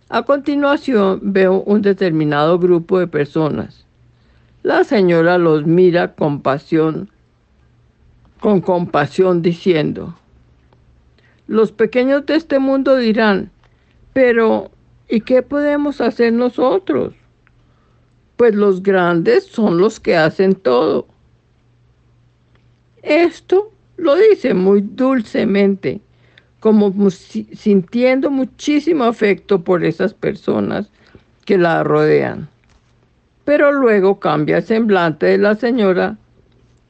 A 0.08 0.22
continuación 0.22 1.18
veo 1.24 1.62
un 1.62 1.82
determinado 1.82 2.60
grupo 2.60 3.00
de 3.00 3.08
personas. 3.08 3.84
La 4.62 4.84
señora 4.84 5.36
los 5.36 5.66
mira 5.66 6.14
con 6.14 6.42
pasión, 6.42 7.10
con 8.38 8.60
compasión, 8.60 9.42
diciendo, 9.42 10.16
los 11.48 11.72
pequeños 11.72 12.24
de 12.26 12.36
este 12.36 12.60
mundo 12.60 12.94
dirán, 12.94 13.50
pero 14.12 14.70
¿y 15.08 15.22
qué 15.22 15.42
podemos 15.42 16.00
hacer 16.00 16.32
nosotros? 16.32 17.14
Pues 18.36 18.54
los 18.54 18.80
grandes 18.80 19.44
son 19.44 19.78
los 19.78 19.98
que 19.98 20.16
hacen 20.16 20.54
todo. 20.54 21.08
Esto 23.06 23.70
lo 23.98 24.16
dice 24.16 24.52
muy 24.52 24.80
dulcemente, 24.80 26.00
como 26.58 26.92
sintiendo 27.10 28.32
muchísimo 28.32 29.04
afecto 29.04 29.62
por 29.62 29.84
esas 29.84 30.12
personas 30.12 30.90
que 31.44 31.56
la 31.56 31.84
rodean. 31.84 32.48
Pero 33.44 33.70
luego 33.70 34.18
cambia 34.18 34.56
el 34.56 34.64
semblante 34.64 35.26
de 35.26 35.38
la 35.38 35.54
señora 35.54 36.18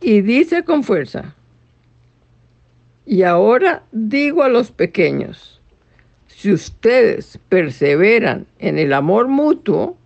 y 0.00 0.22
dice 0.22 0.64
con 0.64 0.85
fuerza, 0.85 1.35
y 3.05 3.22
ahora 3.22 3.83
digo 3.92 4.42
a 4.42 4.48
los 4.48 4.70
pequeños, 4.70 5.61
si 6.29 6.50
ustedes 6.50 7.38
perseveran 7.50 8.46
en 8.59 8.79
el 8.79 8.94
amor 8.94 9.29
mutuo, 9.29 9.98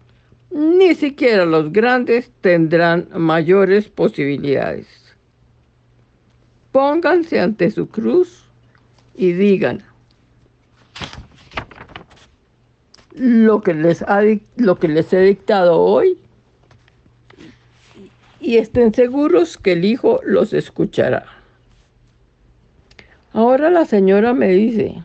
ni 0.51 0.92
siquiera 0.96 1.44
los 1.44 1.73
grandes 1.73 2.33
tendrán 2.40 3.07
mayores 3.14 3.88
posibilidades 3.88 5.00
pónganse 6.72 7.40
ante 7.40 7.70
su 7.70 7.88
cruz 7.88 8.44
y 9.14 9.33
digan 9.33 9.83
lo 13.14 13.61
que 13.61 13.74
les, 13.74 14.02
ha, 14.02 14.22
lo 14.56 14.78
que 14.78 14.88
les 14.88 15.12
he 15.12 15.20
dictado 15.20 15.80
hoy 15.80 16.16
y 18.40 18.56
estén 18.56 18.94
seguros 18.94 19.59
que 19.59 19.72
el 19.72 19.85
Hijo 19.85 20.20
los 20.24 20.52
escuchará. 20.52 21.26
Ahora 23.33 23.70
la 23.70 23.85
señora 23.85 24.33
me 24.33 24.48
dice, 24.48 25.04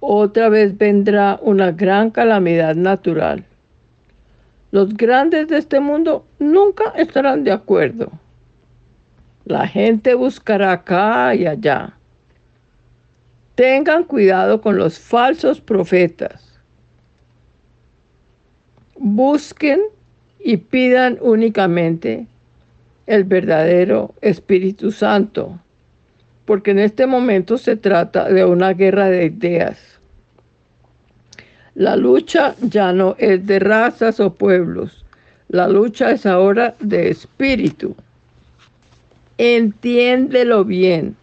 otra 0.00 0.48
vez 0.48 0.78
vendrá 0.78 1.38
una 1.42 1.72
gran 1.72 2.10
calamidad 2.10 2.76
natural. 2.76 3.44
Los 4.70 4.94
grandes 4.96 5.48
de 5.48 5.58
este 5.58 5.80
mundo 5.80 6.24
nunca 6.38 6.92
estarán 6.96 7.44
de 7.44 7.52
acuerdo 7.52 8.12
La 9.46 9.68
gente 9.68 10.14
buscará 10.14 10.72
acá 10.72 11.32
y 11.32 11.46
allá. 11.46 11.92
Tengan 13.54 14.02
cuidado 14.02 14.60
con 14.60 14.76
los 14.76 14.98
falsos 14.98 15.60
profetas. 15.60 16.58
Busquen 18.96 19.82
y 20.40 20.56
pidan 20.56 21.18
únicamente 21.20 22.26
el 23.06 23.22
verdadero 23.22 24.12
Espíritu 24.20 24.90
Santo, 24.90 25.60
porque 26.44 26.72
en 26.72 26.80
este 26.80 27.06
momento 27.06 27.56
se 27.56 27.76
trata 27.76 28.28
de 28.28 28.44
una 28.44 28.72
guerra 28.72 29.08
de 29.08 29.26
ideas. 29.26 29.78
La 31.76 31.94
lucha 31.94 32.56
ya 32.62 32.92
no 32.92 33.14
es 33.18 33.46
de 33.46 33.60
razas 33.60 34.18
o 34.18 34.34
pueblos, 34.34 35.04
la 35.46 35.68
lucha 35.68 36.10
es 36.10 36.26
ahora 36.26 36.74
de 36.80 37.10
espíritu. 37.10 37.94
Entiéndelo 39.38 40.64
bien. 40.64 41.16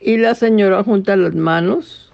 Y 0.00 0.16
la 0.16 0.34
señora 0.34 0.82
junta 0.82 1.16
las 1.16 1.34
manos 1.34 2.10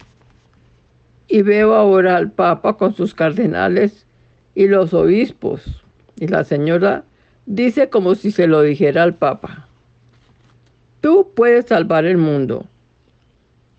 y 1.29 1.43
veo 1.43 1.75
ahora 1.75 2.17
al 2.17 2.31
Papa 2.31 2.77
con 2.77 2.95
sus 2.95 3.15
cardenales 3.15 4.07
y 4.55 4.69
los 4.69 4.93
obispos. 4.95 5.83
Y 6.19 6.29
la 6.29 6.45
señora 6.45 7.05
dice 7.47 7.89
como 7.89 8.15
si 8.15 8.31
se 8.31 8.47
lo 8.47 8.63
dijera 8.63 9.03
al 9.03 9.15
Papa. 9.15 9.67
Tú 11.01 11.33
puedes 11.35 11.67
salvar 11.67 12.05
el 12.05 12.19
mundo. 12.19 12.67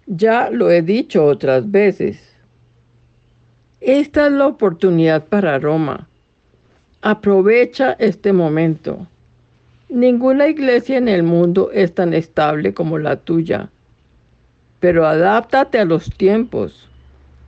Ya 0.07 0.49
lo 0.49 0.69
he 0.69 0.81
dicho 0.81 1.25
otras 1.25 1.71
veces. 1.71 2.35
Esta 3.79 4.27
es 4.27 4.33
la 4.33 4.47
oportunidad 4.47 5.25
para 5.25 5.59
Roma. 5.59 6.07
Aprovecha 7.01 7.95
este 7.99 8.33
momento. 8.33 9.07
Ninguna 9.89 10.47
iglesia 10.47 10.97
en 10.97 11.07
el 11.07 11.21
mundo 11.21 11.69
es 11.71 11.93
tan 11.93 12.15
estable 12.15 12.73
como 12.73 12.97
la 12.97 13.17
tuya, 13.17 13.69
pero 14.79 15.05
adáptate 15.05 15.77
a 15.77 15.85
los 15.85 16.09
tiempos. 16.09 16.89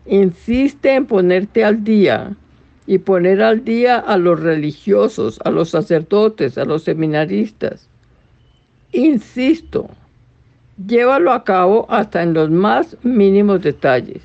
Insiste 0.05 0.93
en 0.93 1.07
ponerte 1.07 1.65
al 1.65 1.83
día 1.83 2.35
y 2.85 2.99
poner 2.99 3.41
al 3.41 3.63
día 3.63 3.97
a 3.97 4.17
los 4.17 4.39
religiosos, 4.39 5.39
a 5.45 5.49
los 5.49 5.71
sacerdotes, 5.71 6.59
a 6.59 6.65
los 6.65 6.83
seminaristas. 6.83 7.89
Insisto, 8.91 9.89
llévalo 10.85 11.31
a 11.33 11.43
cabo 11.43 11.87
hasta 11.89 12.21
en 12.21 12.33
los 12.33 12.51
más 12.51 12.95
mínimos 13.01 13.63
detalles. 13.63 14.21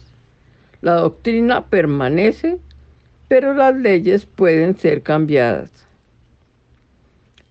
La 0.82 0.96
doctrina 0.96 1.64
permanece, 1.64 2.60
pero 3.28 3.54
las 3.54 3.74
leyes 3.74 4.26
pueden 4.26 4.76
ser 4.76 5.02
cambiadas. 5.02 5.70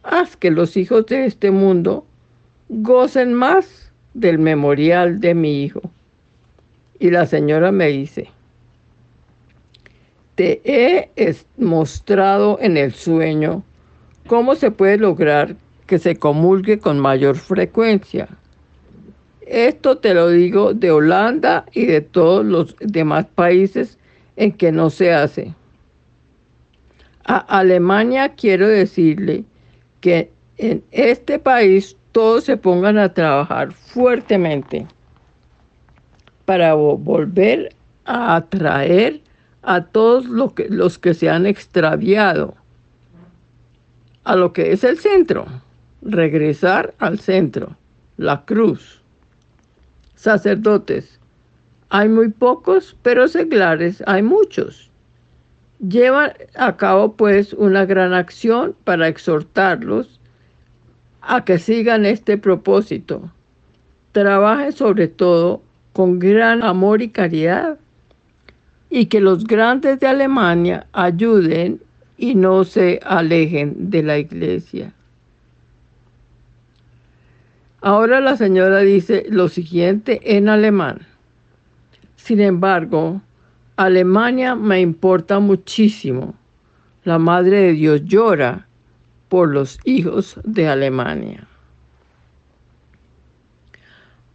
Haz 0.04 0.36
que 0.36 0.52
los 0.52 0.78
hijos 0.78 1.06
de 1.06 1.26
este 1.26 1.52
mundo 1.52 2.06
gocen 2.70 3.34
más 3.34 3.92
del 4.14 4.40
memorial 4.40 5.20
de 5.20 5.36
mi 5.36 5.64
hijo. 5.64 5.82
Y 7.00 7.12
la 7.12 7.26
señora 7.26 7.72
me 7.72 7.88
dice, 7.88 8.30
te 10.36 10.62
he 10.64 11.10
mostrado 11.58 12.58
en 12.62 12.78
el 12.78 12.94
sueño 12.94 13.64
cómo 14.28 14.56
se 14.56 14.72
puede 14.72 14.98
lograr 14.98 15.56
que 15.88 16.00
se 16.00 16.16
comulgue 16.16 16.80
con 16.80 17.00
mayor 17.00 17.36
frecuencia. 17.36 18.28
Esto 19.42 19.98
te 19.98 20.14
lo 20.14 20.30
digo 20.30 20.74
de 20.74 20.92
Holanda 20.92 21.66
y 21.74 21.86
de 21.86 22.02
todos 22.02 22.46
los 22.46 22.76
demás 22.80 23.26
países 23.36 23.98
en 24.38 24.54
que 24.54 24.72
no 24.72 24.90
se 24.90 25.14
hace. 25.14 25.54
A 27.26 27.38
Alemania 27.38 28.30
quiero 28.30 28.68
decirle 28.68 29.44
que 30.02 30.32
en 30.58 30.84
este 30.92 31.40
país 31.40 31.96
todos 32.12 32.44
se 32.44 32.58
pongan 32.58 32.98
a 32.98 33.14
trabajar 33.14 33.72
fuertemente 33.72 34.86
para 36.46 36.74
volver 36.74 37.74
a 38.06 38.36
atraer 38.36 39.22
a 39.62 39.84
todos 39.86 40.26
los 40.26 41.00
que 41.00 41.14
se 41.14 41.30
han 41.30 41.46
extraviado 41.46 42.56
a 44.24 44.36
lo 44.36 44.54
que 44.54 44.72
es 44.72 44.84
el 44.84 45.00
centro, 45.00 45.46
regresar 46.02 46.94
al 47.00 47.20
centro, 47.20 47.76
la 48.18 48.44
cruz. 48.46 49.02
Sacerdotes, 50.16 51.20
hay 51.90 52.08
muy 52.08 52.30
pocos, 52.30 52.96
pero 53.02 53.28
seglares 53.28 54.04
hay 54.06 54.22
muchos. 54.22 54.91
Llevan 55.88 56.34
a 56.56 56.78
cabo 56.78 57.14
pues 57.14 57.54
una 57.54 57.86
gran 57.86 58.14
acción 58.14 58.76
para 58.84 59.08
exhortarlos 59.08 60.20
a 61.22 61.44
que 61.44 61.58
sigan 61.58 62.06
este 62.06 62.38
propósito. 62.38 63.32
Trabajen 64.12 64.74
sobre 64.74 65.08
todo 65.08 65.64
con 65.94 66.20
gran 66.20 66.64
amor 66.64 67.02
y 67.02 67.10
caridad 67.10 67.80
y 68.92 69.08
que 69.08 69.22
los 69.22 69.46
grandes 69.46 70.00
de 70.00 70.08
Alemania 70.08 70.86
ayuden 70.92 71.82
y 72.18 72.36
no 72.36 72.64
se 72.64 73.00
alejen 73.04 73.90
de 73.90 74.04
la 74.04 74.20
iglesia. 74.20 74.94
Ahora 77.82 78.20
la 78.22 78.38
señora 78.38 78.80
dice 78.82 79.26
lo 79.30 79.50
siguiente 79.50 80.22
en 80.38 80.48
alemán. 80.48 81.00
Sin 82.18 82.40
embargo, 82.40 83.20
Alemania 83.86 84.54
me 84.56 84.80
importa 84.80 85.40
muchísimo. 85.40 86.36
La 87.04 87.18
Madre 87.18 87.62
de 87.62 87.74
Dios 87.74 88.02
llora 88.06 88.68
por 89.28 89.50
los 89.50 89.80
hijos 89.86 90.40
de 90.44 90.68
Alemania. 90.68 91.48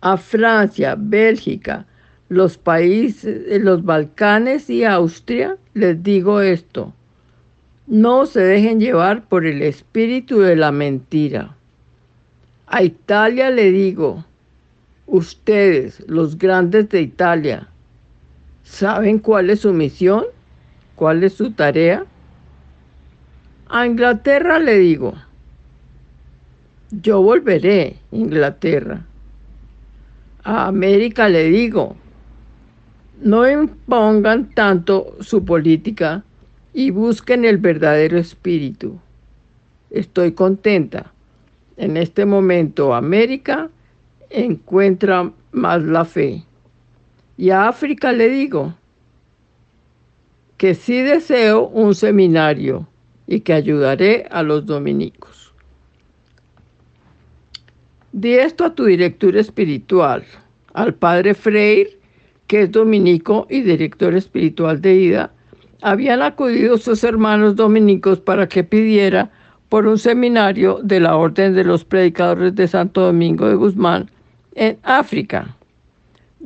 A 0.00 0.16
Francia, 0.16 0.96
Bélgica, 0.98 1.87
los 2.28 2.59
países, 2.59 3.62
los 3.62 3.85
Balcanes 3.85 4.68
y 4.68 4.85
Austria, 4.85 5.56
les 5.74 6.02
digo 6.02 6.40
esto, 6.40 6.92
no 7.87 8.26
se 8.26 8.40
dejen 8.40 8.80
llevar 8.80 9.28
por 9.28 9.46
el 9.46 9.62
espíritu 9.62 10.40
de 10.40 10.56
la 10.56 10.72
mentira. 10.72 11.54
A 12.66 12.82
Italia 12.82 13.50
le 13.50 13.70
digo, 13.70 14.24
ustedes, 15.06 16.02
los 16.09 16.37
grandes 16.37 16.88
de 16.88 17.02
Italia, 17.02 17.68
¿saben 18.66 19.20
cuál 19.20 19.48
es 19.50 19.61
su 19.61 19.72
misión? 19.72 20.24
¿Cuál 20.96 21.24
es 21.24 21.35
su 21.35 21.52
tarea? 21.52 22.05
A 23.68 23.87
Inglaterra 23.87 24.59
le 24.59 24.79
digo, 24.79 25.14
yo 26.90 27.22
volveré, 27.22 27.96
Inglaterra. 28.12 29.05
A 30.44 30.66
América 30.66 31.29
le 31.29 31.44
digo, 31.44 31.96
no 33.20 33.48
impongan 33.48 34.50
tanto 34.55 35.16
su 35.20 35.44
política 35.44 36.22
y 36.72 36.90
busquen 36.90 37.44
el 37.44 37.59
verdadero 37.59 38.18
espíritu. 38.18 38.98
Estoy 39.90 40.33
contenta. 40.33 41.12
En 41.76 41.96
este 41.96 42.24
momento 42.24 42.94
América 42.94 43.68
encuentra 44.31 45.33
más 45.52 45.83
la 45.83 46.05
fe. 46.05 46.45
Y 47.37 47.51
a 47.51 47.68
África 47.68 48.12
le 48.12 48.29
digo 48.29 48.75
que 50.57 50.75
sí 50.75 51.03
deseo 51.03 51.66
un 51.68 51.94
seminario 51.94 52.88
y 53.27 53.40
que 53.40 53.53
ayudaré 53.53 54.27
a 54.31 54.42
los 54.42 54.64
dominicos. 54.64 55.53
Di 58.12 58.35
esto 58.35 58.64
a 58.64 58.75
tu 58.75 58.85
director 58.85 59.37
espiritual, 59.37 60.25
al 60.72 60.94
padre 60.94 61.35
Freire 61.35 61.96
que 62.46 62.62
es 62.62 62.70
dominico 62.70 63.46
y 63.51 63.62
director 63.62 64.14
espiritual 64.14 64.81
de 64.81 64.94
IDA, 64.94 65.31
habían 65.83 66.22
acudido 66.22 66.79
sus 66.79 67.05
hermanos 67.05 67.57
dominicos 67.57 68.20
para 68.20 68.49
que 68.49 68.64
pidiera 68.64 69.31
por 69.68 69.87
un 69.87 69.99
seminario 69.99 70.81
de 70.83 71.01
la 71.01 71.16
Orden 71.16 71.55
de 71.55 71.64
los 71.64 71.85
Predicadores 71.85 72.55
de 72.55 72.68
Santo 72.68 73.03
Domingo 73.03 73.49
de 73.49 73.57
Guzmán 73.57 74.11
en 74.55 74.79
África. 74.85 75.57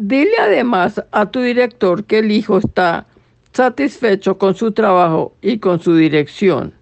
Dile 0.03 0.33
además 0.41 1.03
a 1.13 1.31
tu 1.31 1.41
director 1.41 2.05
que 2.05 2.21
el 2.21 2.33
hijo 2.33 2.59
está 2.59 3.07
satisfecho 3.53 4.39
con 4.39 4.55
su 4.55 4.73
trabajo 4.73 5.35
y 5.43 5.59
con 5.59 5.81
su 5.81 5.95
dirección. 5.95 6.73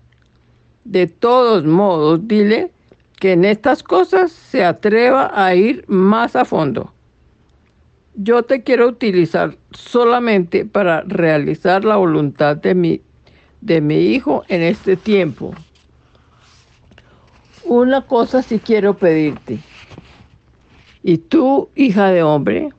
De 0.84 1.06
todos 1.06 1.64
modos, 1.64 2.26
dile 2.28 2.72
que 3.18 3.32
en 3.32 3.44
estas 3.44 3.82
cosas 3.82 4.30
se 4.30 4.64
atreva 4.64 5.32
a 5.34 5.54
ir 5.54 5.84
más 5.88 6.36
a 6.36 6.44
fondo 6.44 6.92
yo 8.20 8.42
te 8.42 8.62
quiero 8.62 8.88
utilizar 8.88 9.56
solamente 9.70 10.64
para 10.64 11.02
realizar 11.02 11.84
la 11.84 11.96
voluntad 11.96 12.56
de 12.56 12.74
mi, 12.74 13.00
de 13.60 13.80
mi 13.80 13.96
hijo 13.96 14.44
en 14.48 14.62
este 14.62 14.96
tiempo. 14.96 15.54
Una 17.64 18.00
cosa 18.02 18.42
sí 18.42 18.58
quiero 18.58 18.94
pedirte. 18.94 19.60
Y 21.04 21.18
tú, 21.18 21.68
hija 21.76 22.10
de 22.10 22.24
hombre, 22.24 22.70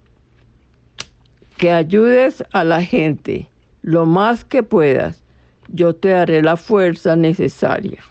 que 1.60 1.74
ayudes 1.74 2.42
a 2.54 2.64
la 2.64 2.82
gente 2.82 3.50
lo 3.82 4.06
más 4.06 4.46
que 4.46 4.64
puedas. 4.64 5.22
Yo 5.68 5.94
te 5.94 6.10
daré 6.10 6.42
la 6.42 6.56
fuerza 6.56 7.18
necesaria. 7.18 8.02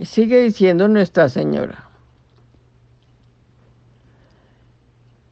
Sigue 0.00 0.42
diciendo 0.42 0.86
Nuestra 0.86 1.28
Señora. 1.28 1.84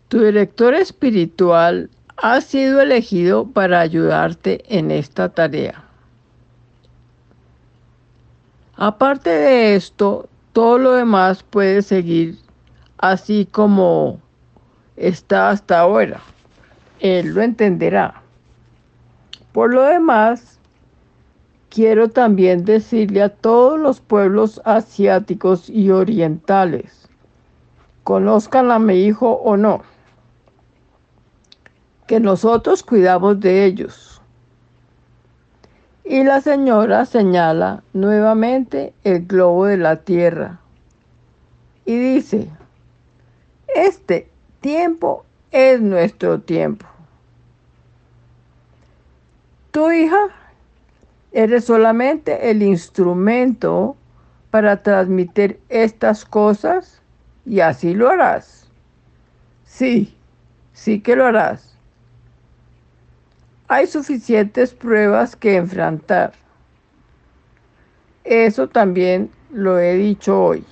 Tu 0.09 0.21
director 0.21 0.75
espiritual 0.75 1.89
ha 2.17 2.41
sido 2.41 2.81
elegido 2.81 3.47
para 3.47 3.81
ayudarte 3.81 4.65
en 4.69 4.91
esta 4.91 5.29
tarea. 5.29 5.85
Aparte 8.75 9.31
de 9.31 9.77
esto, 9.77 10.29
todo 10.53 10.79
lo 10.79 10.93
demás 10.93 11.45
puede 11.45 11.83
seguir 11.83 12.37
así 12.99 13.47
como 13.51 14.21
está 14.97 15.51
hasta 15.51 15.79
ahora. 15.79 16.21
Él 17.01 17.35
lo 17.35 17.43
entenderá. 17.43 18.23
Por 19.53 19.75
lo 19.75 19.83
demás, 19.83 20.59
quiero 21.69 22.09
también 22.09 22.65
decirle 22.65 23.23
a 23.23 23.29
todos 23.29 23.79
los 23.79 24.01
pueblos 24.01 24.63
asiáticos 24.65 25.69
y 25.69 25.91
orientales, 25.91 27.09
conozcan 28.03 28.71
a 28.71 28.79
mi 28.79 28.95
hijo 29.05 29.33
o 29.33 29.59
no, 29.59 29.83
que 32.07 32.19
nosotros 32.19 32.83
cuidamos 32.83 33.41
de 33.41 33.67
ellos. 33.67 34.23
Y 36.03 36.25
la 36.25 36.41
señora 36.41 37.05
señala 37.05 37.83
nuevamente 37.93 38.95
el 39.05 39.27
globo 39.27 39.67
de 39.67 39.77
la 39.77 39.97
tierra 39.97 40.61
y 41.85 41.99
dice, 41.99 42.49
este 43.75 44.31
tiempo 44.61 45.26
es 45.57 45.81
nuestro 45.81 46.39
tiempo. 46.39 46.85
Tu 49.71 49.91
hija 49.91 50.29
eres 51.33 51.65
solamente 51.65 52.51
el 52.51 52.63
instrumento 52.63 53.97
para 54.51 54.83
transmitir 54.83 55.59
estas 55.71 56.27
cosas 56.27 57.01
y 57.47 57.61
así 57.61 57.95
lo 57.95 58.11
harás. 58.11 58.69
Sí, 59.65 60.15
sí 60.75 61.01
que 61.01 61.17
lo 61.17 61.25
harás. 61.25 61.75
Hay 63.67 63.87
suficientes 63.87 64.75
pruebas 64.75 65.37
que 65.37 65.57
enfrentar. 65.57 66.35
Eso 68.25 68.69
también 68.69 69.31
lo 69.51 69.79
he 69.79 69.95
dicho 69.95 70.39
hoy. 70.39 70.67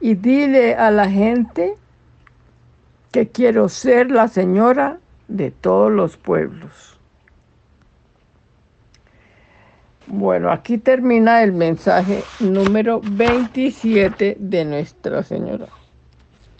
Y 0.00 0.14
dile 0.14 0.76
a 0.76 0.90
la 0.90 1.06
gente 1.10 1.76
que 3.10 3.28
quiero 3.28 3.68
ser 3.68 4.10
la 4.10 4.28
señora 4.28 4.98
de 5.28 5.50
todos 5.50 5.90
los 5.90 6.16
pueblos. 6.16 6.98
Bueno, 10.06 10.50
aquí 10.50 10.76
termina 10.76 11.42
el 11.42 11.52
mensaje 11.52 12.24
número 12.40 13.00
27 13.04 14.36
de 14.40 14.64
Nuestra 14.64 15.22
Señora. 15.22 15.66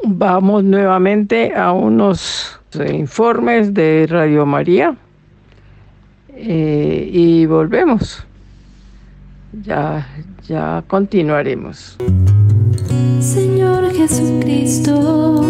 Vamos 0.04 0.62
nuevamente 0.62 1.52
a 1.54 1.72
unos 1.72 2.60
informes 2.88 3.74
de 3.74 4.06
Radio 4.08 4.46
María 4.46 4.96
eh, 6.36 7.10
y 7.12 7.44
volvemos. 7.46 8.24
Ya, 9.64 10.06
ya 10.46 10.84
continuaremos. 10.86 11.98
Señor 13.20 13.92
Jesucristo, 13.92 15.42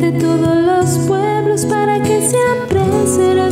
de 0.00 0.12
todos 0.18 0.56
los 0.56 0.98
pueblos 1.06 1.64
para 1.66 2.02
que 2.02 2.28
sean 2.28 2.68
preservados 2.68 3.51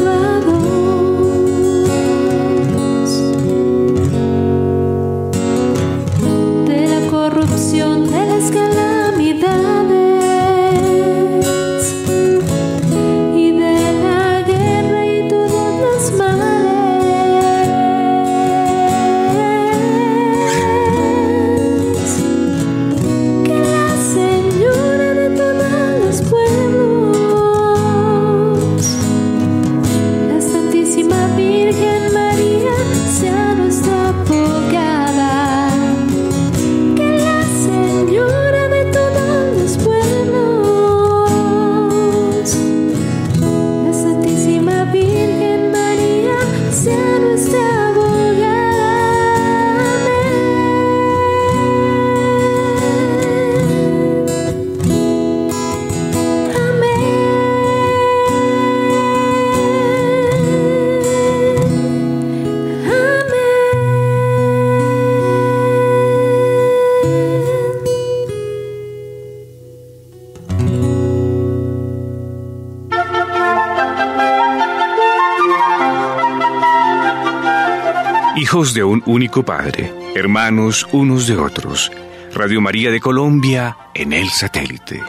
Hijos 78.51 78.75
de 78.75 78.83
un 78.83 79.01
único 79.07 79.45
Padre, 79.45 79.93
hermanos 80.17 80.85
unos 80.91 81.29
de 81.29 81.37
otros. 81.37 81.89
Radio 82.35 82.61
María 82.61 82.91
de 82.91 82.99
Colombia 82.99 83.77
en 83.95 84.13
el 84.13 84.29
satélite. 84.29 85.01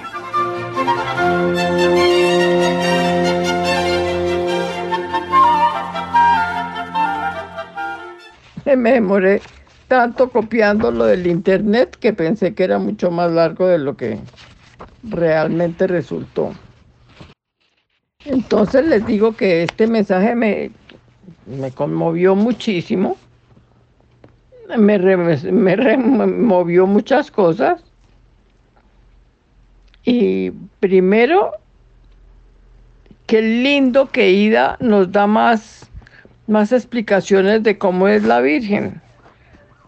Me 8.77 8.91
demoré 8.91 9.41
tanto 9.87 10.29
copiando 10.29 10.91
lo 10.91 11.05
del 11.05 11.25
internet 11.25 11.97
que 11.99 12.13
pensé 12.13 12.53
que 12.53 12.63
era 12.63 12.77
mucho 12.77 13.09
más 13.09 13.31
largo 13.31 13.65
de 13.65 13.79
lo 13.79 13.97
que 13.97 14.19
realmente 15.01 15.87
resultó. 15.87 16.53
Entonces 18.23 18.85
les 18.85 19.03
digo 19.07 19.35
que 19.35 19.63
este 19.63 19.87
mensaje 19.87 20.35
me, 20.35 20.69
me 21.47 21.71
conmovió 21.71 22.35
muchísimo, 22.35 23.17
me, 24.77 24.97
re- 24.97 25.51
me 25.51 25.75
removió 25.75 26.87
muchas 26.87 27.31
cosas. 27.31 27.83
Y 30.03 30.51
primero, 30.79 31.51
qué 33.27 33.41
lindo 33.41 34.09
que 34.09 34.31
Ida 34.31 34.77
nos 34.79 35.11
da 35.11 35.27
más, 35.27 35.89
más 36.47 36.71
explicaciones 36.71 37.63
de 37.63 37.77
cómo 37.77 38.07
es 38.07 38.23
la 38.23 38.41
Virgen. 38.41 39.01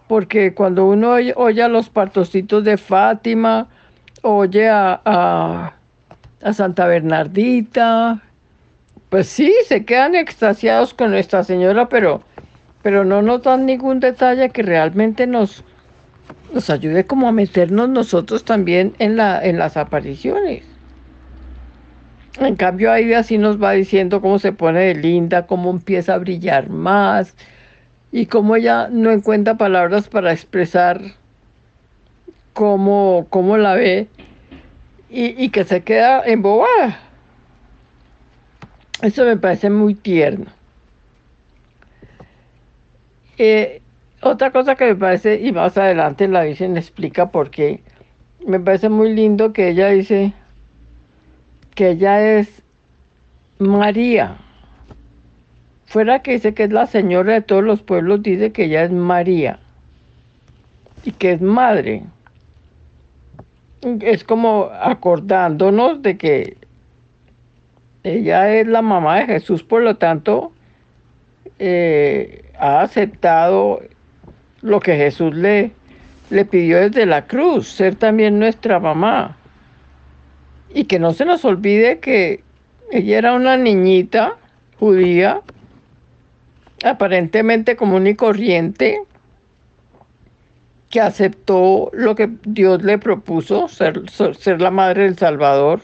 Porque 0.07 0.53
cuando 0.53 0.85
uno 0.85 1.11
oye, 1.11 1.33
oye 1.35 1.63
a 1.63 1.67
los 1.67 1.89
partocitos 1.89 2.63
de 2.63 2.77
Fátima, 2.77 3.67
oye 4.21 4.69
a, 4.69 5.01
a, 5.03 5.73
a 6.43 6.53
Santa 6.53 6.85
Bernardita, 6.85 8.21
pues 9.09 9.27
sí, 9.27 9.53
se 9.67 9.85
quedan 9.85 10.15
extasiados 10.15 10.93
con 10.93 11.11
Nuestra 11.11 11.43
Señora, 11.43 11.89
pero, 11.89 12.21
pero 12.83 13.05
no 13.05 13.21
notan 13.21 13.65
ningún 13.65 13.99
detalle 14.01 14.49
que 14.49 14.61
realmente 14.61 15.25
nos, 15.25 15.63
nos 16.53 16.69
ayude 16.69 17.05
como 17.05 17.29
a 17.29 17.31
meternos 17.31 17.89
nosotros 17.89 18.43
también 18.43 18.93
en, 18.99 19.15
la, 19.15 19.43
en 19.43 19.57
las 19.57 19.77
apariciones. 19.77 20.63
En 22.39 22.55
cambio, 22.55 22.91
ahí 22.91 23.13
así 23.13 23.37
nos 23.37 23.61
va 23.61 23.71
diciendo 23.71 24.19
cómo 24.19 24.37
se 24.37 24.51
pone 24.51 24.81
de 24.81 24.95
linda, 24.95 25.47
cómo 25.47 25.69
empieza 25.69 26.15
a 26.15 26.17
brillar 26.17 26.69
más 26.69 27.35
y 28.11 28.25
cómo 28.25 28.55
ella 28.55 28.89
no 28.91 29.11
encuentra 29.11 29.55
palabras 29.55 30.09
para 30.09 30.33
expresar 30.33 30.99
cómo, 32.51 33.27
cómo 33.29 33.57
la 33.57 33.75
ve 33.75 34.09
y, 35.09 35.41
y 35.41 35.49
que 35.49 35.63
se 35.63 35.81
queda 35.83 36.21
embobada. 36.25 36.99
Eso 39.01 39.23
me 39.25 39.37
parece 39.37 39.69
muy 39.69 39.95
tierno. 39.95 40.47
Eh, 43.37 43.81
Otra 44.21 44.51
cosa 44.51 44.75
que 44.75 44.85
me 44.85 44.95
parece, 44.95 45.35
y 45.41 45.51
más 45.51 45.77
adelante 45.77 46.27
la 46.29 46.43
Virgen 46.43 46.77
explica 46.77 47.29
por 47.29 47.49
qué, 47.51 47.83
me 48.47 48.59
parece 48.59 48.87
muy 48.89 49.13
lindo 49.13 49.51
que 49.53 49.69
ella 49.69 49.89
dice 49.89 50.33
que 51.75 51.89
ella 51.91 52.21
es 52.39 52.63
María. 53.59 54.37
Fuera 55.85 56.21
que 56.21 56.33
dice 56.33 56.53
que 56.53 56.63
es 56.63 56.71
la 56.73 56.87
señora 56.87 57.33
de 57.33 57.41
todos 57.41 57.63
los 57.63 57.81
pueblos, 57.81 58.23
dice 58.23 58.51
que 58.51 58.65
ella 58.65 58.83
es 58.83 58.91
María 58.91 59.59
y 61.03 61.11
que 61.11 61.33
es 61.33 61.41
madre. 61.41 62.03
Es 64.01 64.23
como 64.23 64.69
acordándonos 64.71 66.01
de 66.01 66.17
que 66.17 66.57
ella 68.03 68.53
es 68.55 68.67
la 68.67 68.81
mamá 68.81 69.19
de 69.19 69.25
Jesús, 69.25 69.63
por 69.63 69.81
lo 69.81 69.97
tanto, 69.97 70.53
eh, 71.59 72.42
ha 72.63 72.81
aceptado 72.81 73.81
lo 74.61 74.79
que 74.79 74.95
Jesús 74.95 75.35
le, 75.35 75.73
le 76.29 76.45
pidió 76.45 76.79
desde 76.79 77.05
la 77.05 77.27
cruz, 77.27 77.67
ser 77.67 77.95
también 77.95 78.39
nuestra 78.39 78.79
mamá. 78.79 79.35
Y 80.73 80.85
que 80.85 80.97
no 80.97 81.11
se 81.11 81.25
nos 81.25 81.43
olvide 81.43 81.99
que 81.99 82.41
ella 82.89 83.17
era 83.17 83.33
una 83.33 83.57
niñita 83.57 84.37
judía, 84.79 85.41
aparentemente 86.85 87.75
común 87.75 88.07
y 88.07 88.15
corriente, 88.15 89.01
que 90.89 91.01
aceptó 91.01 91.89
lo 91.91 92.15
que 92.15 92.29
Dios 92.45 92.81
le 92.81 92.97
propuso, 92.97 93.67
ser, 93.67 94.09
ser 94.09 94.61
la 94.61 94.71
madre 94.71 95.03
del 95.03 95.17
Salvador, 95.17 95.81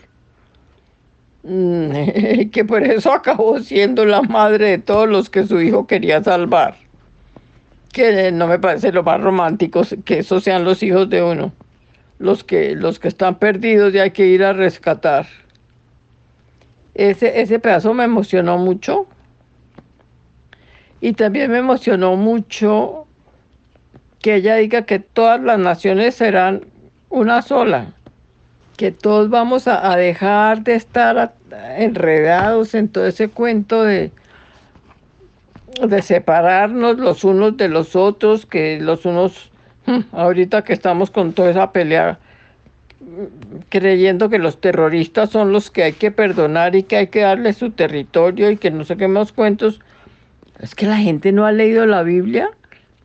que 2.52 2.64
por 2.64 2.84
eso 2.84 3.12
acabó 3.12 3.60
siendo 3.60 4.06
la 4.06 4.22
madre 4.22 4.70
de 4.70 4.78
todos 4.78 5.10
los 5.10 5.32
que 5.32 5.48
su 5.48 5.60
hijo 5.60 5.88
quería 5.88 6.24
salvar. 6.24 6.76
Que 7.92 8.32
no 8.32 8.46
me 8.48 8.60
parece 8.60 8.92
lo 8.92 9.02
más 9.02 9.20
romántico 9.20 9.82
que 10.06 10.20
esos 10.20 10.44
sean 10.44 10.64
los 10.64 10.84
hijos 10.84 11.10
de 11.10 11.24
uno, 11.24 11.52
los 12.20 12.44
que, 12.44 12.76
los 12.76 13.00
que 13.00 13.08
están 13.08 13.40
perdidos 13.40 13.96
y 13.96 14.00
hay 14.00 14.12
que 14.12 14.28
ir 14.28 14.44
a 14.44 14.54
rescatar. 14.54 15.26
Ese, 16.94 17.42
ese 17.42 17.58
pedazo 17.58 17.96
me 17.96 18.04
emocionó 18.04 18.60
mucho. 18.60 19.08
Y 21.02 21.14
también 21.14 21.50
me 21.52 21.60
emocionó 21.60 22.16
mucho 22.16 23.08
que 24.22 24.36
ella 24.36 24.58
diga 24.58 24.86
que 24.86 25.00
todas 25.00 25.42
las 25.42 25.58
naciones 25.58 26.14
serán 26.14 26.66
una 27.10 27.42
sola, 27.42 27.96
que 28.80 28.94
todos 28.94 29.30
vamos 29.30 29.68
a, 29.68 29.98
dejar 29.98 30.64
de 30.64 30.76
estar 30.76 31.34
enredados 31.78 32.74
en 32.74 32.88
todo 32.88 33.08
ese 33.08 33.28
cuento 33.28 33.84
de, 33.84 34.10
de 35.86 36.02
separarnos 36.02 36.98
los 36.98 37.26
unos 37.26 37.58
de 37.58 37.68
los 37.68 37.98
otros, 37.98 38.46
que 38.46 38.80
los 38.80 39.06
unos, 39.06 39.52
hmm, 39.86 40.00
ahorita 40.14 40.64
que 40.64 40.72
estamos 40.72 41.12
con 41.12 41.34
toda 41.34 41.50
esa 41.50 41.74
pelea, 41.74 42.20
creyendo 43.68 44.30
que 44.30 44.40
los 44.40 44.62
terroristas 44.62 45.30
son 45.30 45.52
los 45.52 45.70
que 45.70 45.84
hay 45.84 45.92
que 45.92 46.12
perdonar 46.12 46.74
y 46.74 46.84
que 46.84 46.96
hay 46.96 47.08
que 47.08 47.20
darle 47.20 47.52
su 47.52 47.72
territorio 47.72 48.50
y 48.50 48.56
que 48.56 48.72
no 48.72 48.86
sé 48.86 48.96
qué 48.96 49.10
más 49.10 49.34
cuentos, 49.34 49.82
es 50.60 50.74
que 50.74 50.86
la 50.86 50.96
gente 50.96 51.34
no 51.34 51.46
ha 51.46 51.52
leído 51.52 51.86
la 51.86 52.02
Biblia. 52.04 52.50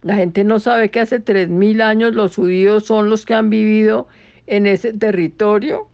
La 0.02 0.14
gente 0.14 0.44
no 0.44 0.60
sabe 0.60 0.90
que 0.90 1.00
hace 1.00 1.18
tres 1.18 1.48
mil 1.48 1.80
años 1.80 2.14
los 2.14 2.36
judíos 2.36 2.84
son 2.84 3.10
los 3.10 3.24
que 3.24 3.34
han 3.34 3.50
vivido 3.50 4.06
en 4.46 4.66
ese 4.66 4.92
territorio, 4.92 5.88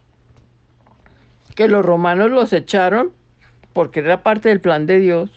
que 1.54 1.68
los 1.68 1.84
romanos 1.84 2.30
los 2.30 2.52
echaron 2.52 3.12
porque 3.72 4.00
era 4.00 4.22
parte 4.22 4.48
del 4.48 4.60
plan 4.60 4.86
de 4.86 4.98
Dios 4.98 5.30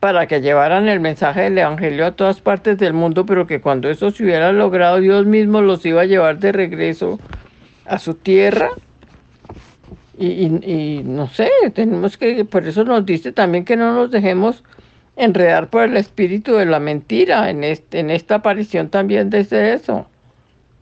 para 0.00 0.26
que 0.26 0.40
llevaran 0.40 0.88
el 0.88 0.98
mensaje 0.98 1.42
del 1.42 1.58
Evangelio 1.58 2.06
a 2.06 2.12
todas 2.12 2.40
partes 2.40 2.78
del 2.78 2.94
mundo, 2.94 3.26
pero 3.26 3.46
que 3.46 3.60
cuando 3.60 3.90
eso 3.90 4.10
se 4.10 4.24
hubiera 4.24 4.50
logrado, 4.50 4.98
Dios 4.98 5.26
mismo 5.26 5.60
los 5.60 5.84
iba 5.84 6.00
a 6.02 6.06
llevar 6.06 6.38
de 6.38 6.52
regreso 6.52 7.20
a 7.84 7.98
su 7.98 8.14
tierra. 8.14 8.70
Y, 10.18 11.00
no 11.04 11.28
sé, 11.28 11.50
tenemos 11.74 12.18
que, 12.18 12.44
por 12.44 12.66
eso 12.66 12.84
nos 12.84 13.06
dice 13.06 13.32
también 13.32 13.64
que 13.64 13.76
no 13.76 13.94
nos 13.94 14.10
dejemos 14.10 14.64
enredar 15.16 15.68
por 15.68 15.84
el 15.84 15.96
espíritu 15.96 16.56
de 16.56 16.66
la 16.66 16.78
mentira. 16.78 17.48
En, 17.48 17.64
este, 17.64 18.00
en 18.00 18.10
esta 18.10 18.36
aparición 18.36 18.90
también 18.90 19.30
desde 19.30 19.72
eso. 19.72 20.09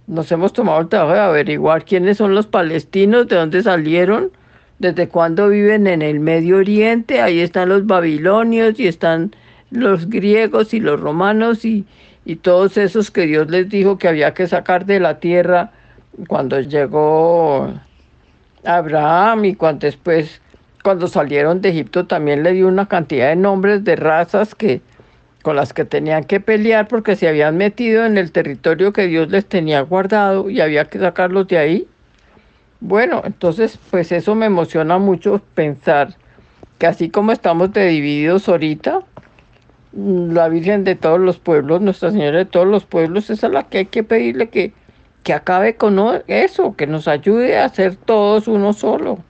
Nos 0.09 0.33
hemos 0.33 0.55
tomado 0.55 0.81
el 0.81 0.88
trabajo 0.88 1.12
de 1.12 1.21
averiguar 1.21 1.85
quiénes 1.85 2.16
son 2.16 2.35
los 2.35 2.47
palestinos, 2.47 3.29
de 3.29 3.37
dónde 3.37 3.62
salieron, 3.62 4.33
desde 4.79 5.07
cuándo 5.07 5.51
viven 5.51 5.87
en 5.87 6.01
el 6.01 6.18
Medio 6.18 6.57
Oriente. 6.57 7.21
Ahí 7.21 7.40
están 7.40 7.68
los 7.68 7.87
babilonios 7.87 8.81
y 8.81 8.88
están 8.88 9.37
los 9.71 10.09
griegos 10.09 10.73
y 10.73 10.81
los 10.81 10.99
romanos 10.99 11.66
y, 11.66 11.85
y 12.25 12.37
todos 12.37 12.79
esos 12.79 13.11
que 13.11 13.27
Dios 13.27 13.51
les 13.51 13.68
dijo 13.68 13.99
que 13.99 14.09
había 14.09 14.33
que 14.33 14.47
sacar 14.47 14.87
de 14.87 14.99
la 14.99 15.21
tierra 15.21 15.73
cuando 16.27 16.59
llegó 16.59 17.71
Abraham 18.64 19.44
y 19.44 19.55
cuando 19.57 19.81
después 19.81 20.40
cuando 20.83 21.07
salieron 21.07 21.61
de 21.61 21.68
Egipto 21.68 22.07
también 22.07 22.42
le 22.42 22.53
dio 22.53 22.66
una 22.66 22.87
cantidad 22.87 23.29
de 23.29 23.37
nombres 23.37 23.85
de 23.85 23.94
razas 23.94 24.55
que 24.55 24.81
con 25.49 25.57
las 25.57 25.73
que 25.73 25.87
tenían 25.87 26.25
que 26.25 26.41
pelear 26.41 26.89
porque 26.89 27.17
se 27.17 27.27
habían 27.27 27.57
metido 27.57 28.05
en 28.05 28.19
el 28.19 28.33
territorio 28.33 28.93
que 28.93 29.07
Dios 29.07 29.31
les 29.31 29.47
tenía 29.47 29.81
guardado 29.81 30.51
y 30.51 30.61
había 30.61 30.85
que 30.85 30.99
sacarlos 30.99 31.49
de 31.49 31.57
ahí. 31.57 31.89
Bueno, 32.81 33.23
entonces 33.25 33.79
pues 33.91 34.13
eso 34.13 34.35
me 34.35 34.45
emociona 34.45 34.99
mucho 34.99 35.41
pensar 35.55 36.15
que 36.77 36.87
así 36.87 37.09
como 37.09 37.33
estamos 37.33 37.73
de 37.73 37.87
divididos 37.87 38.47
ahorita, 38.47 39.01
mm, 39.93 40.33
la 40.33 40.51
Virgen 40.51 40.85
de 40.85 40.97
todos 40.97 41.19
los 41.19 41.39
pueblos, 41.39 41.81
Nuestra 41.81 42.11
Señora 42.11 42.37
de 42.37 42.45
todos 42.45 42.67
los 42.67 42.85
pueblos, 42.85 43.31
es 43.31 43.43
a 43.43 43.49
la 43.49 43.63
que 43.63 43.79
hay 43.79 43.87
que 43.87 44.03
pedirle 44.03 44.51
que, 44.51 44.75
que 45.23 45.33
acabe 45.33 45.77
con 45.77 45.99
eso, 46.27 46.77
que 46.77 46.87
nos 46.87 47.09
ayude 47.09 47.57
a 47.57 47.71
ser 47.71 47.97
todos 47.97 48.49
uno 48.49 48.75
solo 48.75 49.25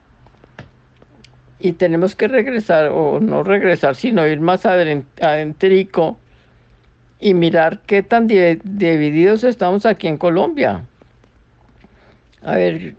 y 1.59 1.73
tenemos 1.73 2.15
que 2.15 2.27
regresar, 2.27 2.87
o 2.87 3.19
no 3.19 3.43
regresar, 3.43 3.95
sino 3.95 4.25
ir 4.25 4.39
más 4.39 4.65
adentrico 4.65 6.17
y 7.19 7.33
mirar 7.33 7.81
qué 7.85 8.01
tan 8.01 8.27
divididos 8.27 9.43
estamos 9.43 9.85
aquí 9.85 10.07
en 10.07 10.17
Colombia. 10.17 10.85
A 12.41 12.55
ver, 12.55 12.95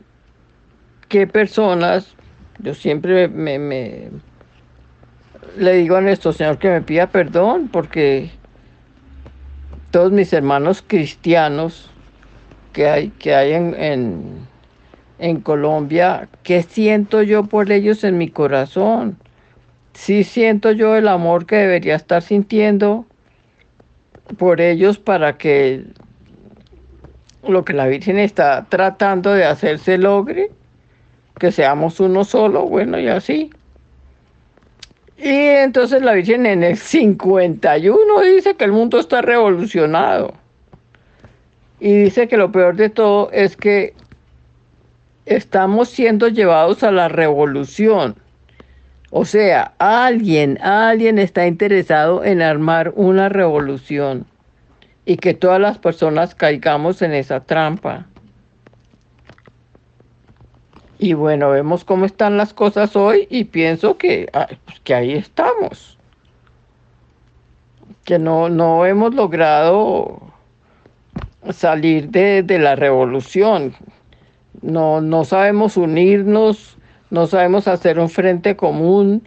qué 1.09 1.27
personas, 1.27 2.15
yo 2.59 2.75
siempre 2.75 3.29
me, 3.29 4.11
le 5.57 5.73
digo 5.73 5.97
a 5.97 6.03
nuestro 6.03 6.35
Señor 6.35 6.59
que 6.59 6.69
me 6.69 6.83
pida 6.83 7.07
perdón 7.07 7.69
porque 7.69 8.31
todos 9.91 10.13
mis 10.13 10.33
hermanos 10.35 10.85
cristianos 10.87 11.91
que 12.75 12.89
hay, 12.89 13.09
que 13.09 13.35
hay 13.35 13.53
en 13.55 14.50
Colombia, 15.43 16.29
¿qué 16.43 16.63
siento 16.63 17.23
yo 17.23 17.45
por 17.45 17.71
ellos 17.71 18.05
en 18.05 18.17
mi 18.19 18.29
corazón? 18.29 19.19
Sí 19.93 20.25
siento 20.25 20.73
yo 20.73 20.97
el 20.97 21.09
amor 21.09 21.47
que 21.47 21.57
debería 21.57 21.97
estar 21.97 22.23
sintiendo 22.23 23.05
por 24.39 24.61
ellos 24.61 24.99
para 24.99 25.37
que 25.37 25.85
lo 27.47 27.65
que 27.65 27.73
la 27.73 27.87
Virgen 27.87 28.19
está 28.19 28.67
tratando 28.69 29.33
de 29.33 29.45
hacer 29.45 29.79
se 29.79 29.99
logre, 29.99 30.51
que 31.39 31.53
seamos 31.53 32.01
uno 32.01 32.25
solo, 32.25 32.67
bueno, 32.67 32.99
y 32.99 33.09
así. 33.09 33.51
Y 35.19 35.29
entonces 35.29 36.01
la 36.01 36.15
Virgen 36.15 36.47
en 36.47 36.63
el 36.63 36.79
51 36.79 38.21
dice 38.23 38.55
que 38.55 38.65
el 38.65 38.73
mundo 38.73 38.99
está 38.99 39.21
revolucionado. 39.21 40.33
Y 41.79 42.05
dice 42.05 42.29
que 42.29 42.37
lo 42.37 42.53
peor 42.53 42.77
de 42.77 42.91
todo 42.91 43.31
es 43.33 43.57
que 43.57 43.95
estamos 45.27 45.89
siendo 45.89 46.29
llevados 46.29 46.83
a 46.83 46.91
la 46.91 47.09
revolución. 47.09 48.17
O 49.11 49.25
sea, 49.25 49.75
alguien, 49.79 50.59
alguien 50.63 51.19
está 51.19 51.47
interesado 51.47 52.25
en 52.25 52.43
armar 52.43 52.93
una 52.95 53.29
revolución 53.29 54.27
y 55.05 55.17
que 55.17 55.35
todas 55.35 55.61
las 55.61 55.79
personas 55.79 56.35
caigamos 56.35 57.03
en 57.03 57.13
esa 57.15 57.41
trampa. 57.41 58.07
Y 60.99 61.15
bueno, 61.15 61.51
vemos 61.51 61.85
cómo 61.85 62.05
están 62.05 62.37
las 62.37 62.53
cosas 62.53 62.95
hoy 62.95 63.27
y 63.31 63.45
pienso 63.45 63.97
que, 63.97 64.29
pues, 64.65 64.81
que 64.81 64.95
ahí 64.95 65.13
estamos. 65.13 65.99
Que 68.05 68.19
no, 68.19 68.49
no 68.49 68.87
hemos 68.87 69.15
logrado 69.15 70.21
salir 71.53 72.11
de, 72.11 72.43
de 72.43 72.59
la 72.59 72.77
revolución 72.77 73.75
no, 74.63 75.01
no 75.01 75.25
sabemos 75.25 75.77
unirnos, 75.77 76.77
no 77.11 77.27
sabemos 77.27 77.69
hacer 77.69 77.99
un 77.99 78.09
frente 78.09 78.57
común, 78.57 79.23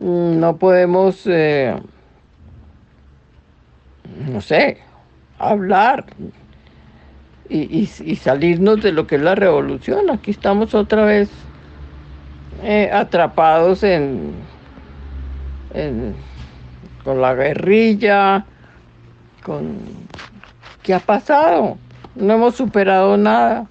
mm, 0.00 0.38
no 0.38 0.56
podemos, 0.56 1.22
eh, 1.26 1.74
no 4.28 4.40
sé, 4.40 4.78
hablar 5.38 6.06
y, 7.48 7.86
salirnos 8.16 8.82
de 8.82 8.92
lo 8.92 9.06
que 9.06 9.16
es 9.16 9.22
la 9.22 9.34
revolución. 9.34 10.10
Aquí 10.10 10.30
estamos 10.30 10.74
otra 10.74 11.04
vez 11.04 11.30
eh, 12.62 12.90
atrapados 12.92 13.82
en, 13.82 14.34
con 17.04 17.20
la 17.20 17.34
guerrilla, 17.34 18.46
con 19.42 19.78
¿qué 20.82 20.94
ha 20.94 21.00
pasado? 21.00 21.78
No 22.14 22.34
hemos 22.34 22.56
superado 22.56 23.16
nada. 23.16 23.66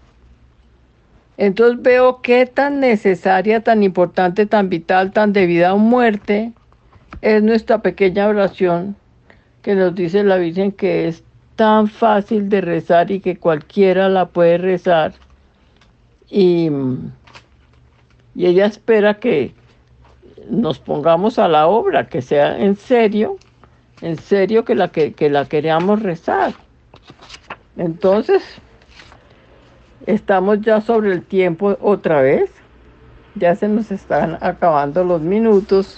Entonces 1.38 1.82
veo 1.82 2.22
qué 2.22 2.46
tan 2.46 2.80
necesaria, 2.80 3.62
tan 3.62 3.84
importante, 3.84 4.46
tan 4.46 4.70
vital, 4.70 5.12
tan 5.12 5.34
de 5.34 5.46
vida 5.46 5.74
o 5.74 5.78
muerte 5.78 6.54
es 7.22 7.44
nuestra 7.44 7.80
pequeña 7.80 8.28
oración 8.28 8.96
que 9.62 9.76
nos 9.76 9.96
dice 9.96 10.24
la 10.24 10.38
Virgen 10.38 10.72
que 10.72 11.08
es 11.08 11.24
tan 11.56 11.88
fácil 11.88 12.50
de 12.50 12.62
rezar 12.62 13.12
y 13.12 13.20
que 13.20 13.38
cualquiera 13.38 14.10
la 14.10 14.28
puede 14.28 14.58
rezar. 14.58 15.14
Y, 16.30 16.70
y 18.36 18.46
ella 18.46 18.66
espera 18.66 19.16
que 19.16 19.54
nos 20.50 20.80
pongamos 20.80 21.40
a 21.40 21.48
la 21.48 21.68
obra, 21.68 22.08
que 22.08 22.22
sea 22.22 22.58
en 22.60 22.76
serio, 22.76 23.38
en 24.02 24.18
serio 24.18 24.66
que 24.66 24.76
la, 24.76 24.90
que, 24.90 25.14
que 25.14 25.30
la 25.30 25.46
queramos 25.46 26.02
rezar. 26.02 26.54
Entonces, 27.78 28.44
Estamos 30.06 30.62
ya 30.62 30.82
sobre 30.82 31.14
el 31.14 31.24
tiempo 31.24 31.78
otra 31.82 32.22
vez. 32.22 32.52
Ya 33.36 33.56
se 33.56 33.68
nos 33.68 33.92
están 33.92 34.38
acabando 34.42 35.04
los 35.04 35.22
minutos 35.22 35.98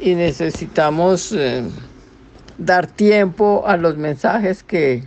y 0.00 0.14
necesitamos 0.14 1.32
eh, 1.32 1.64
dar 2.58 2.86
tiempo 2.86 3.64
a 3.66 3.76
los 3.76 3.96
mensajes 3.96 4.62
que, 4.62 5.04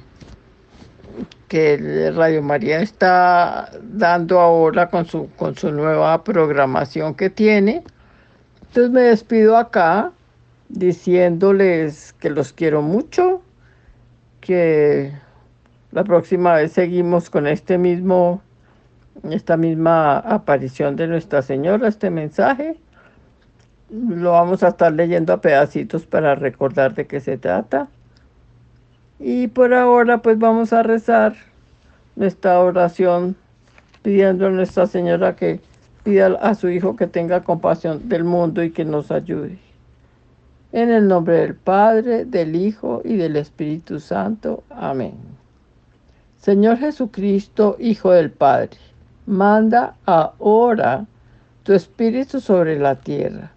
que 1.47 2.11
Radio 2.15 2.41
María 2.41 2.81
está 2.81 3.71
dando 3.83 4.39
ahora 4.39 4.89
con 4.89 5.05
su, 5.05 5.29
con 5.37 5.55
su 5.55 5.71
nueva 5.71 6.23
programación 6.23 7.13
que 7.13 7.29
tiene. 7.29 7.83
Entonces 8.67 8.91
me 8.91 9.01
despido 9.01 9.57
acá 9.57 10.11
diciéndoles 10.69 12.13
que 12.13 12.29
los 12.29 12.51
quiero 12.51 12.81
mucho, 12.81 13.41
que 14.41 15.13
la 15.97 16.03
próxima 16.03 16.53
vez 16.53 16.73
seguimos 16.73 17.31
con 17.31 17.47
este 17.47 17.79
mismo, 17.79 18.43
esta 19.31 19.57
misma 19.57 20.19
aparición 20.19 20.95
de 20.95 21.07
Nuestra 21.07 21.41
Señora, 21.41 21.87
este 21.87 22.11
mensaje. 22.11 22.77
Lo 23.89 24.33
vamos 24.33 24.61
a 24.61 24.67
estar 24.67 24.93
leyendo 24.93 25.33
a 25.33 25.41
pedacitos 25.41 26.05
para 26.05 26.35
recordar 26.35 26.93
de 26.93 27.07
qué 27.07 27.19
se 27.19 27.39
trata. 27.39 27.87
Y 29.17 29.47
por 29.47 29.73
ahora 29.73 30.19
pues 30.19 30.37
vamos 30.37 30.71
a 30.71 30.83
rezar 30.83 31.33
nuestra 32.15 32.59
oración 32.59 33.35
pidiendo 34.03 34.45
a 34.45 34.49
Nuestra 34.51 34.85
Señora 34.85 35.35
que 35.35 35.61
pida 36.03 36.27
a 36.27 36.53
su 36.53 36.69
Hijo 36.69 36.95
que 36.95 37.07
tenga 37.07 37.43
compasión 37.43 38.07
del 38.07 38.23
mundo 38.23 38.61
y 38.61 38.69
que 38.69 38.85
nos 38.85 39.09
ayude. 39.09 39.57
En 40.73 40.91
el 40.91 41.07
nombre 41.07 41.37
del 41.37 41.55
Padre, 41.55 42.23
del 42.25 42.55
Hijo 42.55 43.01
y 43.03 43.15
del 43.15 43.35
Espíritu 43.35 43.99
Santo. 43.99 44.63
Amén. 44.69 45.36
Señor 46.47 46.77
Jesucristo, 46.77 47.75
Hijo 47.77 48.11
del 48.11 48.31
Padre, 48.31 48.69
manda 49.25 49.95
ahora 50.05 51.05
tu 51.63 51.73
Espíritu 51.73 52.39
sobre 52.39 52.79
la 52.79 52.95
tierra 52.95 53.51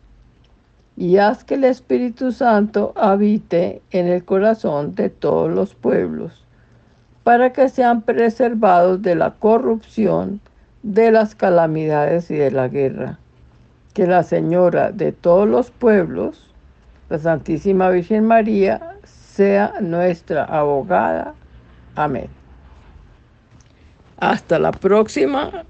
y 0.97 1.18
haz 1.18 1.45
que 1.45 1.55
el 1.55 1.62
Espíritu 1.62 2.32
Santo 2.32 2.93
habite 2.97 3.80
en 3.93 4.09
el 4.09 4.24
corazón 4.24 4.97
de 4.97 5.09
todos 5.09 5.53
los 5.53 5.72
pueblos, 5.76 6.45
para 7.22 7.53
que 7.53 7.68
sean 7.68 8.03
preservados 8.03 9.01
de 9.03 9.14
la 9.14 9.34
corrupción, 9.34 10.41
de 10.82 11.12
las 11.12 11.36
calamidades 11.36 12.28
y 12.28 12.34
de 12.34 12.51
la 12.51 12.66
guerra. 12.66 13.20
Que 13.95 14.09
la 14.09 14.24
Señora 14.24 14.91
de 14.91 15.12
todos 15.12 15.49
los 15.49 15.70
pueblos, 15.70 16.53
la 17.09 17.20
Santísima 17.20 17.88
Virgen 17.91 18.24
María, 18.24 18.97
sea 19.05 19.74
nuestra 19.80 20.43
abogada. 20.45 21.34
Amén. 21.95 22.39
Hasta 24.21 24.59
la 24.59 24.71
próxima, 24.73 25.64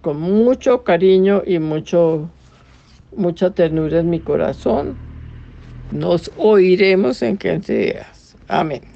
con 0.00 0.20
mucho 0.20 0.84
cariño 0.84 1.42
y 1.44 1.58
mucho, 1.58 2.30
mucha 3.16 3.50
ternura 3.50 3.98
en 3.98 4.10
mi 4.10 4.20
corazón. 4.20 4.96
Nos 5.90 6.30
oiremos 6.36 7.22
en 7.22 7.36
15 7.36 7.72
días. 7.72 8.36
Amén. 8.48 8.95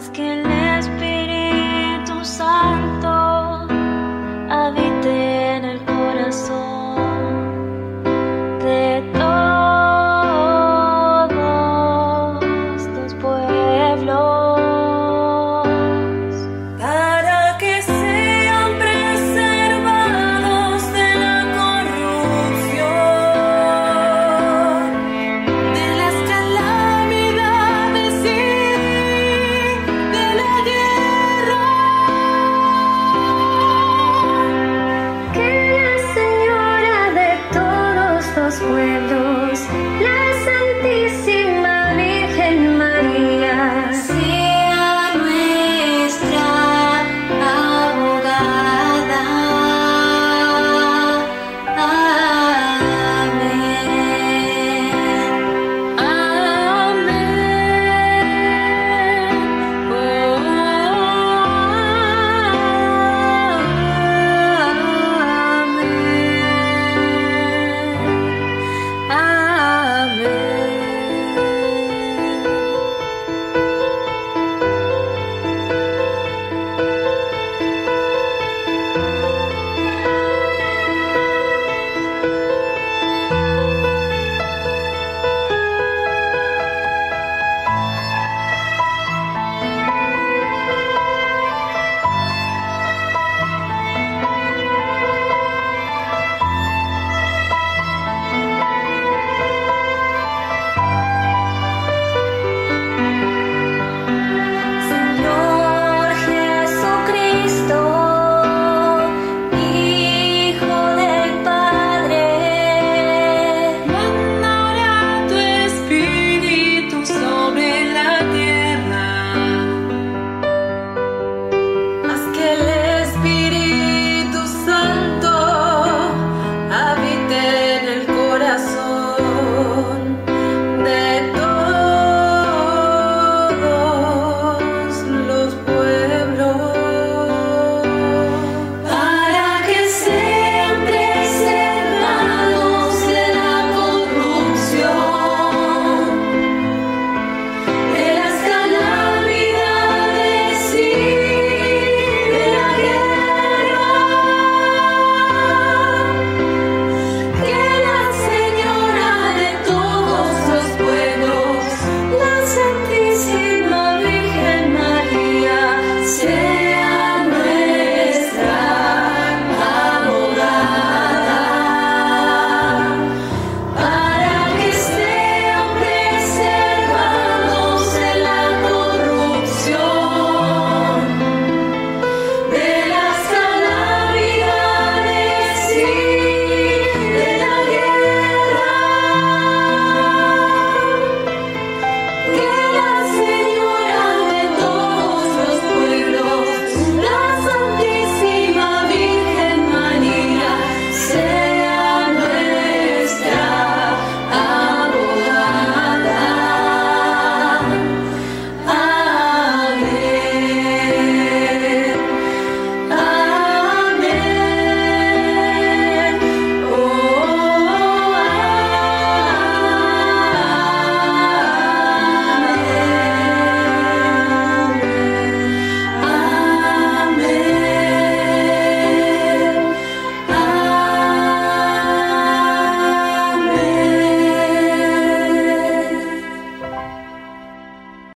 Santo 0.00 0.49